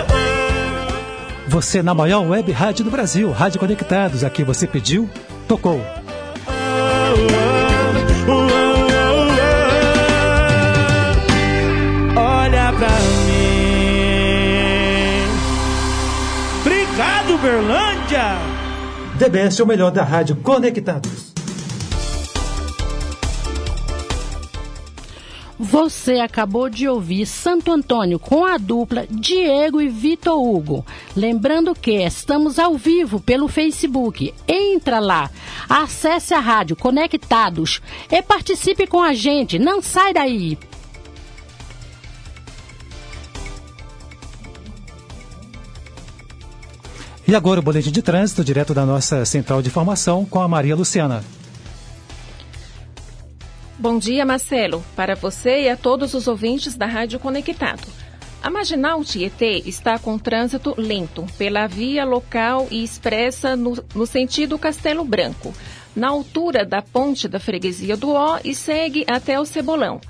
Oh. 0.08 1.50
Você 1.50 1.82
na 1.82 1.94
maior 1.94 2.26
web 2.26 2.52
rádio 2.52 2.84
do 2.84 2.90
Brasil, 2.90 3.30
Rádio 3.30 3.58
Conectados. 3.58 4.22
Aqui 4.22 4.44
você 4.44 4.66
pediu, 4.66 5.08
tocou. 5.48 5.80
The 19.22 19.62
o 19.62 19.66
melhor 19.66 19.92
da 19.92 20.02
Rádio 20.02 20.34
Conectados. 20.34 21.32
Você 25.56 26.14
acabou 26.14 26.68
de 26.68 26.88
ouvir 26.88 27.24
Santo 27.24 27.70
Antônio 27.70 28.18
com 28.18 28.44
a 28.44 28.58
dupla 28.58 29.06
Diego 29.08 29.80
e 29.80 29.88
Vitor 29.88 30.36
Hugo. 30.36 30.84
Lembrando 31.16 31.72
que 31.72 32.02
estamos 32.02 32.58
ao 32.58 32.76
vivo 32.76 33.20
pelo 33.20 33.46
Facebook. 33.46 34.34
Entra 34.48 34.98
lá, 34.98 35.30
acesse 35.68 36.34
a 36.34 36.40
rádio 36.40 36.74
Conectados 36.74 37.80
e 38.10 38.20
participe 38.22 38.88
com 38.88 39.00
a 39.00 39.12
gente. 39.12 39.56
Não 39.56 39.80
sai 39.80 40.12
daí. 40.12 40.58
E 47.32 47.34
agora 47.34 47.60
o 47.60 47.62
boletim 47.62 47.90
de 47.90 48.02
trânsito, 48.02 48.44
direto 48.44 48.74
da 48.74 48.84
nossa 48.84 49.24
central 49.24 49.62
de 49.62 49.68
informação, 49.68 50.22
com 50.22 50.38
a 50.42 50.46
Maria 50.46 50.76
Luciana. 50.76 51.24
Bom 53.78 53.98
dia, 53.98 54.26
Marcelo, 54.26 54.84
para 54.94 55.14
você 55.14 55.62
e 55.62 55.68
a 55.70 55.74
todos 55.74 56.12
os 56.12 56.28
ouvintes 56.28 56.76
da 56.76 56.84
Rádio 56.84 57.18
Conectado. 57.18 57.88
A 58.42 58.50
Marginal 58.50 59.02
Tietê 59.02 59.62
está 59.64 59.98
com 59.98 60.18
trânsito 60.18 60.74
lento 60.76 61.24
pela 61.38 61.66
via 61.66 62.04
local 62.04 62.68
e 62.70 62.84
expressa 62.84 63.56
no, 63.56 63.82
no 63.94 64.04
sentido 64.04 64.58
Castelo 64.58 65.02
Branco, 65.02 65.54
na 65.96 66.08
altura 66.08 66.66
da 66.66 66.82
ponte 66.82 67.28
da 67.28 67.40
freguesia 67.40 67.96
do 67.96 68.10
Ó 68.10 68.40
e 68.44 68.54
segue 68.54 69.06
até 69.08 69.40
o 69.40 69.46
Cebolão. 69.46 70.02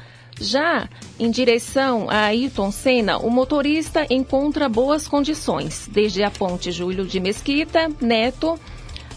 Já 0.42 0.88
em 1.20 1.30
direção 1.30 2.10
a 2.10 2.24
Ayrton 2.24 2.72
Senna, 2.72 3.16
o 3.16 3.30
motorista 3.30 4.04
encontra 4.10 4.68
boas 4.68 5.06
condições, 5.06 5.88
desde 5.88 6.24
a 6.24 6.32
ponte 6.32 6.72
Júlio 6.72 7.06
de 7.06 7.20
Mesquita, 7.20 7.88
Neto, 8.00 8.58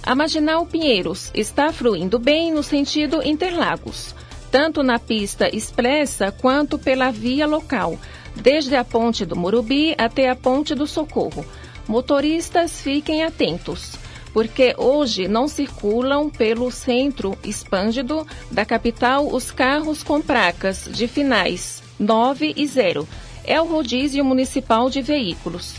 a 0.04 0.14
Marginal 0.14 0.68
Pinheiros 0.68 1.32
está 1.34 1.74
fluindo 1.74 2.20
bem 2.20 2.54
no 2.54 2.62
sentido 2.62 3.24
Interlagos, 3.24 4.14
tanto 4.52 4.84
na 4.84 5.00
pista 5.00 5.50
expressa 5.52 6.32
quanto 6.32 6.78
pela 6.78 7.10
via 7.10 7.48
local, 7.48 7.98
desde 8.36 8.76
a 8.76 8.84
ponte 8.84 9.26
do 9.26 9.36
Murubi 9.36 9.96
até 9.98 10.30
a 10.30 10.36
ponte 10.36 10.76
do 10.76 10.86
Socorro. 10.86 11.44
Motoristas 11.88 12.82
fiquem 12.82 13.24
atentos, 13.24 13.94
porque 14.36 14.76
hoje 14.78 15.30
não 15.30 15.48
circulam 15.48 16.30
pelo 16.30 16.70
centro 16.70 17.38
expandido 17.42 18.28
da 18.52 18.66
capital 18.66 19.34
os 19.34 19.50
carros 19.50 20.04
com 20.04 20.22
placas 20.22 20.90
de 20.92 21.08
finais 21.08 21.82
9 21.98 22.54
e 22.54 22.68
0. 22.68 23.08
É 23.46 23.62
o 23.62 23.66
rodízio 23.66 24.26
municipal 24.26 24.90
de 24.90 25.02
veículos. 25.02 25.76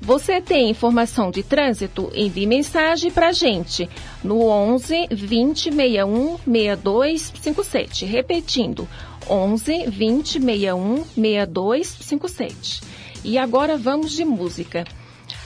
Você 0.00 0.40
tem 0.40 0.70
informação 0.70 1.30
de 1.30 1.42
trânsito? 1.42 2.10
Envie 2.14 2.46
mensagem 2.46 3.10
para 3.10 3.28
a 3.28 3.32
gente 3.32 3.86
no 4.24 4.46
11 4.46 5.08
20 5.10 5.70
61 5.70 6.38
62 6.38 7.32
57. 7.42 8.06
Repetindo, 8.06 8.88
11 9.28 9.90
20 9.90 10.40
61 10.40 11.04
62 11.14 11.86
57. 11.88 12.80
E 13.22 13.36
agora 13.36 13.76
vamos 13.76 14.12
de 14.12 14.24
música. 14.24 14.86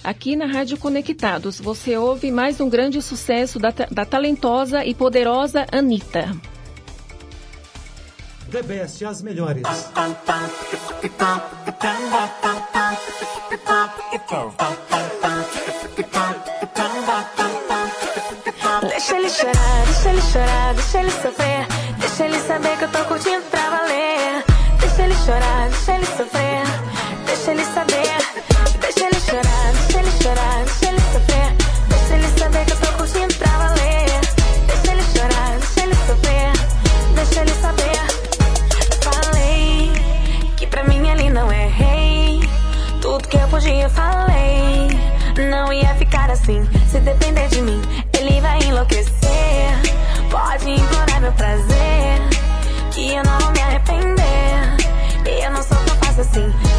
Aqui 0.03 0.34
na 0.34 0.46
Rádio 0.46 0.78
Conectados, 0.78 1.61
você 1.61 1.96
ouve 1.96 2.30
mais 2.30 2.59
um 2.59 2.70
grande 2.70 3.03
sucesso 3.03 3.59
da, 3.59 3.70
da 3.90 4.05
talentosa 4.07 4.82
e 4.84 4.94
poderosa 4.94 5.66
Anitta. 5.70 6.34
The 8.51 8.62
Best, 8.62 9.05
as 9.05 9.22
melhores. 9.22 9.62
Deixa 18.88 19.16
ele 19.16 19.28
chorar, 19.28 19.84
deixa 19.84 20.09
ele 20.09 20.22
chorar, 20.22 20.74
deixa 20.74 20.98
ele 20.98 21.11
sofrer. 21.11 21.66
Deixa 21.98 22.24
ele 22.24 22.38
saber 22.40 22.78
que 22.78 22.84
eu 22.84 22.90
tô 22.90 23.05
curtindo 23.05 23.42
pra 23.51 23.70
valer. 23.70 24.44
Deixa 24.80 25.03
ele 25.03 25.14
chorar, 25.14 25.68
deixa 25.68 25.94
ele 25.94 26.07
sofrer. 26.07 26.89
Não 45.70 45.76
ia 45.76 45.94
ficar 45.94 46.28
assim. 46.28 46.68
Se 46.90 46.98
depender 46.98 47.46
de 47.46 47.62
mim, 47.62 47.80
ele 48.18 48.40
vai 48.40 48.58
enlouquecer. 48.58 49.70
Pode 50.28 50.68
implorar 50.68 51.20
meu 51.20 51.32
prazer. 51.34 52.18
Que 52.90 53.14
eu 53.14 53.22
não 53.22 53.38
vou 53.38 53.52
me 53.52 53.60
arrepender. 53.60 54.76
E 55.24 55.44
eu 55.44 55.52
não 55.52 55.62
sou 55.62 55.76
tão 55.86 55.94
fácil 55.98 56.22
assim. 56.22 56.69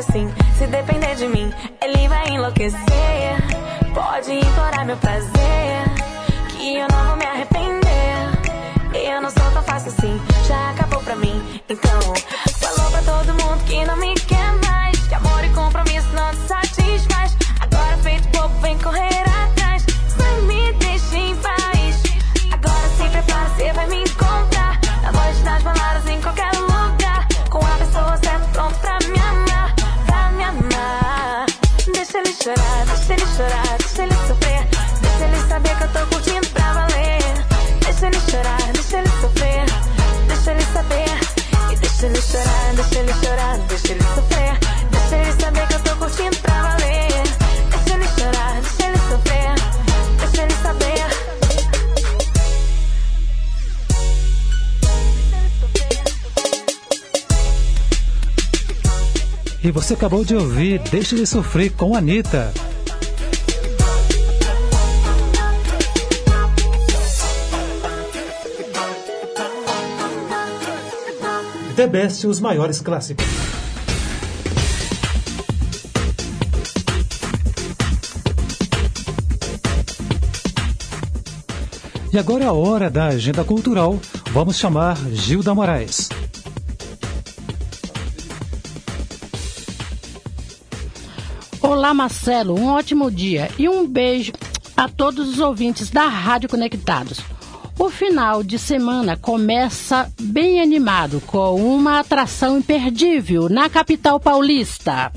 Se 0.00 0.66
depender 0.68 1.16
de 1.16 1.26
mim, 1.26 1.52
ele 1.82 2.06
vai 2.06 2.28
enlouquecer. 2.28 2.78
Pode 3.92 4.32
implorar 4.32 4.86
meu 4.86 4.96
prazer, 4.96 5.82
que 6.50 6.76
eu 6.76 6.86
não 6.88 7.06
vou 7.08 7.16
me 7.16 7.24
arrepender. 7.24 7.88
Eu 8.94 9.20
não 9.20 9.28
sou 9.28 9.50
tão 9.50 9.62
fácil 9.64 9.88
assim, 9.90 10.20
já 10.46 10.70
acabou 10.70 11.02
pra 11.02 11.16
mim. 11.16 11.60
Então, 11.68 12.00
falou 12.60 12.90
pra 12.92 13.02
todo 13.02 13.34
mundo 13.42 13.64
que 13.64 13.84
não 13.84 13.96
me 13.96 14.14
E 59.68 59.70
você 59.70 59.92
acabou 59.92 60.24
de 60.24 60.34
ouvir 60.34 60.78
Deixa 60.90 61.14
Ele 61.14 61.26
Sofrer 61.26 61.70
com 61.70 61.94
Anitta. 61.94 62.54
The 71.76 71.86
Best, 71.86 72.26
os 72.26 72.40
maiores 72.40 72.80
clássicos. 72.80 73.26
E 82.10 82.18
agora 82.18 82.44
é 82.44 82.46
a 82.46 82.52
hora 82.54 82.88
da 82.88 83.08
agenda 83.08 83.44
cultural. 83.44 84.00
Vamos 84.32 84.56
chamar 84.56 84.96
Gilda 85.12 85.54
Moraes. 85.54 86.07
Olá, 91.88 91.94
Marcelo, 91.94 92.54
um 92.54 92.66
ótimo 92.66 93.10
dia 93.10 93.50
e 93.58 93.66
um 93.66 93.86
beijo 93.86 94.30
a 94.76 94.90
todos 94.90 95.26
os 95.26 95.38
ouvintes 95.38 95.88
da 95.88 96.06
Rádio 96.06 96.46
Conectados. 96.46 97.18
O 97.78 97.88
final 97.88 98.42
de 98.42 98.58
semana 98.58 99.16
começa 99.16 100.12
bem 100.20 100.60
animado 100.60 101.18
com 101.26 101.54
uma 101.54 102.00
atração 102.00 102.58
imperdível 102.58 103.48
na 103.48 103.70
capital 103.70 104.20
paulista. 104.20 105.10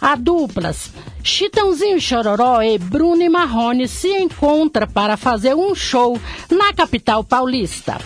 A 0.00 0.16
duplas 0.16 0.90
Chitãozinho 1.22 2.00
Chororó 2.00 2.62
e 2.62 2.78
Bruno 2.78 3.22
e 3.22 3.28
Marrone 3.28 3.86
se 3.86 4.08
encontra 4.08 4.86
para 4.86 5.14
fazer 5.14 5.54
um 5.54 5.74
show 5.74 6.18
na 6.50 6.72
capital 6.72 7.22
paulista. 7.22 7.98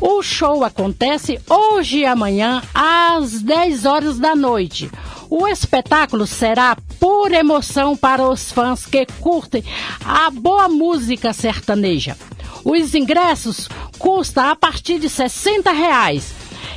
O 0.00 0.22
show 0.22 0.62
acontece 0.62 1.40
hoje 1.50 1.98
e 1.98 2.06
amanhã 2.06 2.62
às 2.72 3.42
10 3.42 3.86
horas 3.86 4.20
da 4.20 4.36
noite. 4.36 4.88
O 5.34 5.48
espetáculo 5.48 6.26
será 6.26 6.76
pura 7.00 7.38
emoção 7.38 7.96
para 7.96 8.28
os 8.28 8.52
fãs 8.52 8.84
que 8.84 9.06
curtem 9.18 9.64
a 10.04 10.28
boa 10.30 10.68
música 10.68 11.32
sertaneja. 11.32 12.18
Os 12.62 12.94
ingressos 12.94 13.66
custam 13.98 14.46
a 14.50 14.54
partir 14.54 14.98
de 14.98 15.08
60 15.08 15.72
reais. 15.72 16.34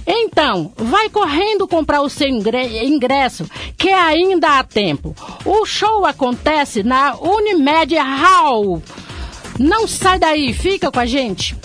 Então, 0.08 0.72
vai 0.78 1.10
correndo 1.10 1.68
comprar 1.68 2.00
o 2.02 2.08
seu 2.10 2.30
ingre- 2.30 2.86
ingresso, 2.86 3.46
que 3.78 3.90
ainda 3.90 4.58
há 4.60 4.64
tempo. 4.64 5.14
O 5.44 5.66
show 5.66 6.06
acontece 6.06 6.82
na 6.82 7.14
Unimed 7.18 7.94
Hall. 7.98 8.82
Não 9.60 9.86
sai 9.86 10.18
daí, 10.18 10.54
fica 10.54 10.90
com 10.90 11.00
a 11.02 11.06
gente. 11.06 11.58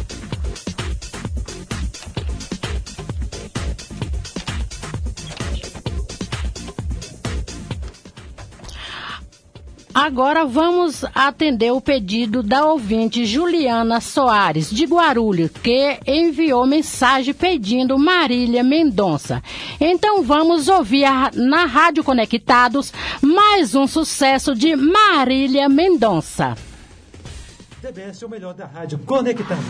Agora 10.00 10.46
vamos 10.46 11.04
atender 11.16 11.72
o 11.72 11.82
pedido 11.82 12.44
da 12.44 12.64
ouvinte 12.68 13.26
Juliana 13.26 14.00
Soares, 14.00 14.70
de 14.70 14.86
Guarulhos, 14.86 15.50
que 15.50 15.98
enviou 16.06 16.68
mensagem 16.68 17.34
pedindo 17.34 17.98
Marília 17.98 18.64
Mendonça. 18.64 19.42
Então 19.82 20.22
vamos 20.22 20.68
ouvir 20.68 21.08
na 21.34 21.66
Rádio 21.66 22.04
Conectados 22.04 22.94
mais 23.24 23.74
um 23.74 23.88
sucesso 23.88 24.54
de 24.54 24.76
Marília 24.76 25.68
Mendonça. 25.68 26.56
TBS 27.82 28.22
é 28.22 28.26
o 28.28 28.30
melhor 28.30 28.54
da 28.54 28.68
Rádio 28.68 29.00
Conectados. 29.00 29.66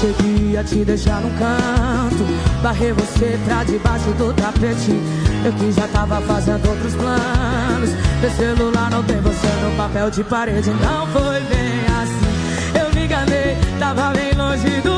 Que 0.00 0.52
ia 0.52 0.62
te 0.62 0.84
deixar 0.84 1.20
num 1.20 1.30
canto. 1.30 2.24
Barrei 2.62 2.92
você 2.92 3.36
pra 3.44 3.64
debaixo 3.64 4.08
do 4.12 4.32
tapete. 4.32 4.92
Eu 5.44 5.52
que 5.54 5.72
já 5.72 5.88
tava 5.88 6.20
fazendo 6.20 6.68
outros 6.68 6.94
planos. 6.94 7.90
Meu 8.20 8.30
celular 8.30 8.90
não 8.92 9.02
tem 9.02 9.20
você 9.20 9.48
no 9.64 9.76
papel 9.76 10.08
de 10.08 10.22
parede. 10.22 10.70
Não 10.70 11.04
foi 11.08 11.40
bem 11.40 11.84
assim. 12.00 12.80
Eu 12.80 12.94
me 12.94 13.06
enganei, 13.06 13.56
tava 13.80 14.12
bem 14.12 14.32
longe 14.34 14.80
do 14.82 14.97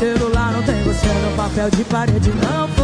celular 0.00 0.50
não 0.52 0.62
tem 0.62 0.82
você 0.82 1.06
no 1.06 1.36
papel 1.36 1.68
de 1.68 1.84
parede 1.84 2.30
Não 2.30 2.79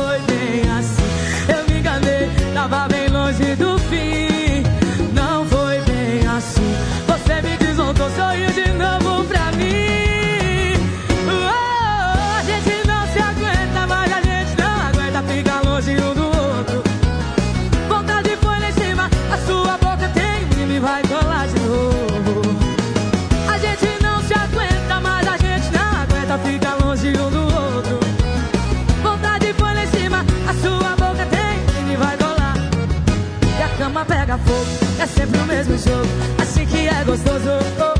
gostoso. 37.06 37.48
Oh, 37.48 37.84
oh, 37.84 37.94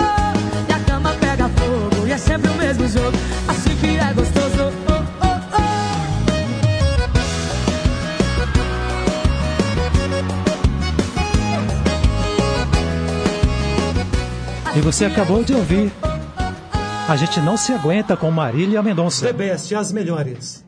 oh. 0.00 0.68
E 0.68 0.72
a 0.72 0.80
cama 0.80 1.14
pega 1.20 1.48
fogo, 1.48 2.06
e 2.06 2.12
é 2.12 2.18
sempre 2.18 2.50
o 2.50 2.54
mesmo 2.54 2.88
jogo, 2.88 3.16
assim 3.46 3.76
que 3.76 3.96
é 3.96 4.12
gostoso. 4.12 4.72
Oh, 4.88 4.92
oh, 4.92 5.26
oh. 14.74 14.78
E 14.78 14.80
você 14.80 15.04
acabou 15.06 15.44
de 15.44 15.54
ouvir. 15.54 15.92
A 17.08 17.16
gente 17.16 17.40
não 17.40 17.56
se 17.56 17.72
aguenta 17.72 18.16
com 18.18 18.30
Marília 18.30 18.82
Mendonça. 18.82 19.24
The 19.26 19.32
Best, 19.32 19.74
as 19.74 19.90
melhores. 19.92 20.62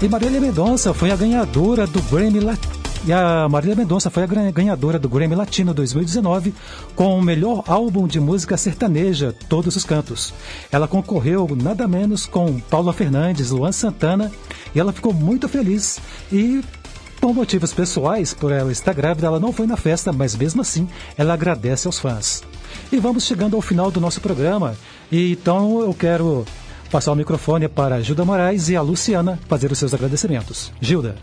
E 0.00 0.08
Marília 0.08 0.40
Mendonça 0.40 0.94
foi 0.94 1.10
a 1.10 1.16
ganhadora 1.16 1.86
do 1.86 2.00
Grammy 2.04 2.40
Latino. 2.40 2.69
E 3.06 3.12
a 3.12 3.48
Marília 3.48 3.74
Mendonça 3.74 4.10
foi 4.10 4.24
a 4.24 4.50
ganhadora 4.50 4.98
do 4.98 5.08
Grammy 5.08 5.34
Latino 5.34 5.72
2019 5.72 6.54
com 6.94 7.18
o 7.18 7.22
melhor 7.22 7.64
álbum 7.66 8.06
de 8.06 8.20
música 8.20 8.58
sertaneja, 8.58 9.34
Todos 9.48 9.74
os 9.74 9.84
Cantos. 9.84 10.34
Ela 10.70 10.86
concorreu 10.86 11.48
nada 11.60 11.88
menos 11.88 12.26
com 12.26 12.60
Paula 12.60 12.92
Fernandes, 12.92 13.50
Luan 13.50 13.72
Santana, 13.72 14.30
e 14.74 14.78
ela 14.78 14.92
ficou 14.92 15.14
muito 15.14 15.48
feliz. 15.48 15.98
E 16.30 16.62
por 17.18 17.34
motivos 17.34 17.72
pessoais, 17.72 18.34
por 18.34 18.52
ela 18.52 18.70
estar 18.70 18.92
grávida, 18.92 19.26
ela 19.26 19.40
não 19.40 19.52
foi 19.52 19.66
na 19.66 19.78
festa, 19.78 20.12
mas 20.12 20.36
mesmo 20.36 20.60
assim 20.60 20.86
ela 21.16 21.32
agradece 21.32 21.86
aos 21.86 21.98
fãs. 21.98 22.42
E 22.92 22.98
vamos 22.98 23.24
chegando 23.24 23.56
ao 23.56 23.62
final 23.62 23.90
do 23.90 24.00
nosso 24.00 24.20
programa. 24.20 24.76
E 25.10 25.32
então 25.32 25.80
eu 25.80 25.94
quero 25.94 26.44
passar 26.90 27.12
o 27.12 27.16
microfone 27.16 27.66
para 27.66 27.96
a 27.96 28.00
Gilda 28.02 28.26
Moraes 28.26 28.68
e 28.68 28.76
a 28.76 28.82
Luciana 28.82 29.38
fazer 29.48 29.72
os 29.72 29.78
seus 29.78 29.94
agradecimentos. 29.94 30.70
Gilda. 30.82 31.16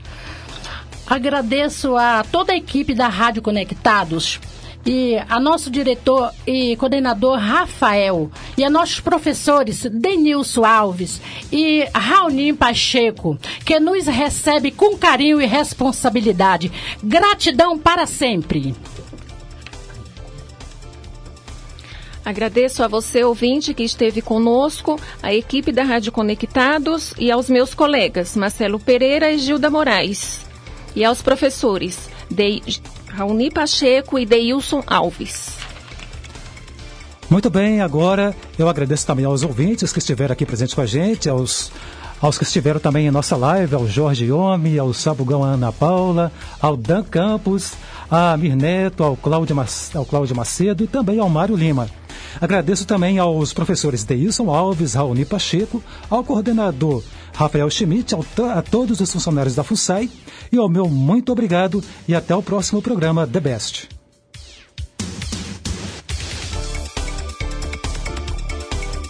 Agradeço 1.09 1.95
a 1.95 2.23
toda 2.23 2.51
a 2.51 2.57
equipe 2.57 2.93
da 2.93 3.07
Rádio 3.07 3.41
Conectados 3.41 4.39
e 4.85 5.17
a 5.29 5.39
nosso 5.39 5.69
diretor 5.69 6.31
e 6.45 6.75
coordenador 6.77 7.37
Rafael 7.37 8.31
e 8.57 8.63
a 8.63 8.69
nossos 8.69 8.99
professores 8.99 9.85
Denilson 9.91 10.65
Alves 10.65 11.21
e 11.51 11.87
Raulinho 11.93 12.55
Pacheco, 12.55 13.37
que 13.65 13.79
nos 13.79 14.05
recebe 14.05 14.71
com 14.71 14.97
carinho 14.97 15.41
e 15.41 15.45
responsabilidade. 15.45 16.71
Gratidão 17.03 17.77
para 17.77 18.05
sempre. 18.05 18.75
Agradeço 22.23 22.83
a 22.83 22.89
você, 22.89 23.23
ouvinte, 23.23 23.73
que 23.73 23.83
esteve 23.83 24.21
conosco, 24.21 24.99
a 25.23 25.33
equipe 25.33 25.71
da 25.71 25.83
Rádio 25.83 26.11
Conectados 26.11 27.13
e 27.17 27.31
aos 27.31 27.49
meus 27.49 27.73
colegas, 27.73 28.35
Marcelo 28.35 28.77
Pereira 28.77 29.31
e 29.31 29.37
Gilda 29.37 29.69
Moraes. 29.69 30.46
E 30.95 31.03
aos 31.03 31.21
professores, 31.21 32.09
De... 32.29 32.61
Raoni 33.17 33.49
Pacheco 33.49 34.19
e 34.19 34.25
Deilson 34.25 34.83
Alves. 34.85 35.49
Muito 37.29 37.49
bem, 37.49 37.81
agora 37.81 38.35
eu 38.59 38.69
agradeço 38.69 39.07
também 39.07 39.25
aos 39.25 39.43
ouvintes 39.43 39.91
que 39.91 39.99
estiveram 39.99 40.33
aqui 40.33 40.45
presentes 40.45 40.73
com 40.73 40.81
a 40.81 40.85
gente, 40.85 41.27
aos, 41.27 41.71
aos 42.21 42.37
que 42.37 42.43
estiveram 42.43 42.79
também 42.79 43.07
em 43.07 43.11
nossa 43.11 43.35
live, 43.35 43.75
ao 43.75 43.87
Jorge 43.87 44.25
Iome, 44.25 44.77
ao 44.77 44.93
Sabugão 44.93 45.43
Ana 45.43 45.71
Paula, 45.73 46.31
ao 46.61 46.77
Dan 46.77 47.03
Campos, 47.03 47.73
a 48.09 48.37
Mir 48.37 48.55
Neto, 48.55 49.03
ao 49.03 49.17
Cláudio, 49.17 49.55
ao 49.95 50.05
Cláudio 50.05 50.35
Macedo 50.35 50.83
e 50.83 50.87
também 50.87 51.19
ao 51.19 51.29
Mário 51.29 51.55
Lima. 51.55 51.89
Agradeço 52.39 52.85
também 52.85 53.17
aos 53.17 53.51
professores 53.51 54.03
Deilson 54.03 54.49
Alves, 54.49 54.93
Raoni 54.93 55.25
Pacheco, 55.25 55.83
ao 56.09 56.23
coordenador 56.23 57.03
Rafael 57.37 57.69
Schmidt, 57.69 58.15
a 58.15 58.61
todos 58.63 58.99
os 58.99 59.13
funcionários 59.13 59.53
da 59.53 59.63
FUNSAI 59.63 60.09
e 60.51 60.57
ao 60.57 60.67
meu 60.67 60.89
muito 60.89 61.31
obrigado 61.31 61.83
e 62.07 62.15
até 62.15 62.35
o 62.35 62.41
próximo 62.41 62.81
programa 62.81 63.27
The 63.27 63.39
Best. 63.39 63.89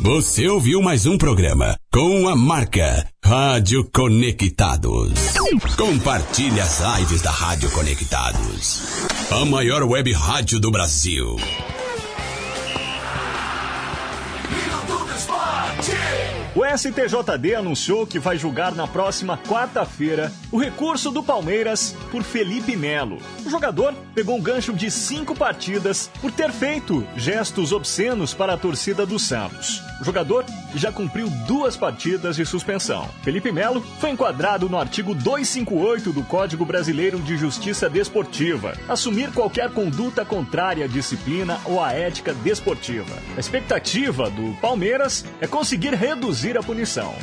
Você 0.02 0.48
ouviu 0.48 0.82
mais 0.82 1.06
um 1.06 1.18
programa 1.18 1.78
com 1.92 2.28
a 2.28 2.36
marca 2.36 3.08
Rádio 3.24 3.90
Conectados. 3.94 5.14
Compartilhe 5.78 6.60
as 6.60 6.82
lives 6.82 7.22
da 7.22 7.32
Rádio 7.32 7.72
Conectados. 7.72 9.08
A 9.32 9.46
maior 9.46 9.84
web 9.84 10.12
rádio 10.12 10.60
do 10.60 10.70
Brasil. 10.70 11.38
O 16.58 16.66
STJD 16.66 17.54
anunciou 17.54 18.08
que 18.08 18.18
vai 18.18 18.36
julgar 18.36 18.74
na 18.74 18.88
próxima 18.88 19.38
quarta-feira 19.38 20.32
o 20.52 20.58
recurso 20.58 21.12
do 21.12 21.22
Palmeiras 21.22 21.96
por 22.10 22.24
Felipe 22.24 22.76
Melo. 22.76 23.20
O 23.46 23.50
jogador 23.52 23.94
pegou 24.16 24.36
um 24.36 24.42
gancho 24.42 24.74
de 24.74 24.90
cinco 24.90 25.36
partidas 25.36 26.10
por 26.20 26.32
ter 26.32 26.52
feito 26.52 27.06
gestos 27.16 27.72
obscenos 27.72 28.34
para 28.34 28.54
a 28.54 28.58
torcida 28.58 29.06
do 29.06 29.20
Santos. 29.20 29.84
O 30.02 30.04
jogador 30.04 30.46
já 30.76 30.92
cumpriu 30.92 31.30
duas 31.48 31.78
partidas 31.78 32.36
de 32.36 32.46
suspensão. 32.46 33.08
Felipe 33.24 33.52
Melo 33.52 33.82
foi 34.00 34.10
enquadrado 34.10 34.68
no 34.68 34.80
artigo 34.80 35.14
258 35.14 36.12
do 36.12 36.24
Código 36.24 36.66
Brasileiro 36.66 37.20
de 37.20 37.38
Justiça 37.38 37.88
Desportiva. 37.88 38.74
Assumir 38.88 39.32
qualquer 39.32 39.72
conduta 39.72 40.26
contrária 40.26 40.86
à 40.86 40.88
disciplina 40.88 41.60
ou 41.66 41.84
à 41.84 41.94
ética 41.94 42.34
desportiva. 42.34 43.16
A 43.36 43.40
expectativa 43.40 44.30
do 44.30 44.54
Palmeiras 44.60 45.24
é 45.40 45.46
conseguir 45.46 45.94
reduzir 46.48 46.58
a 46.58 46.64
punição. 46.64 47.14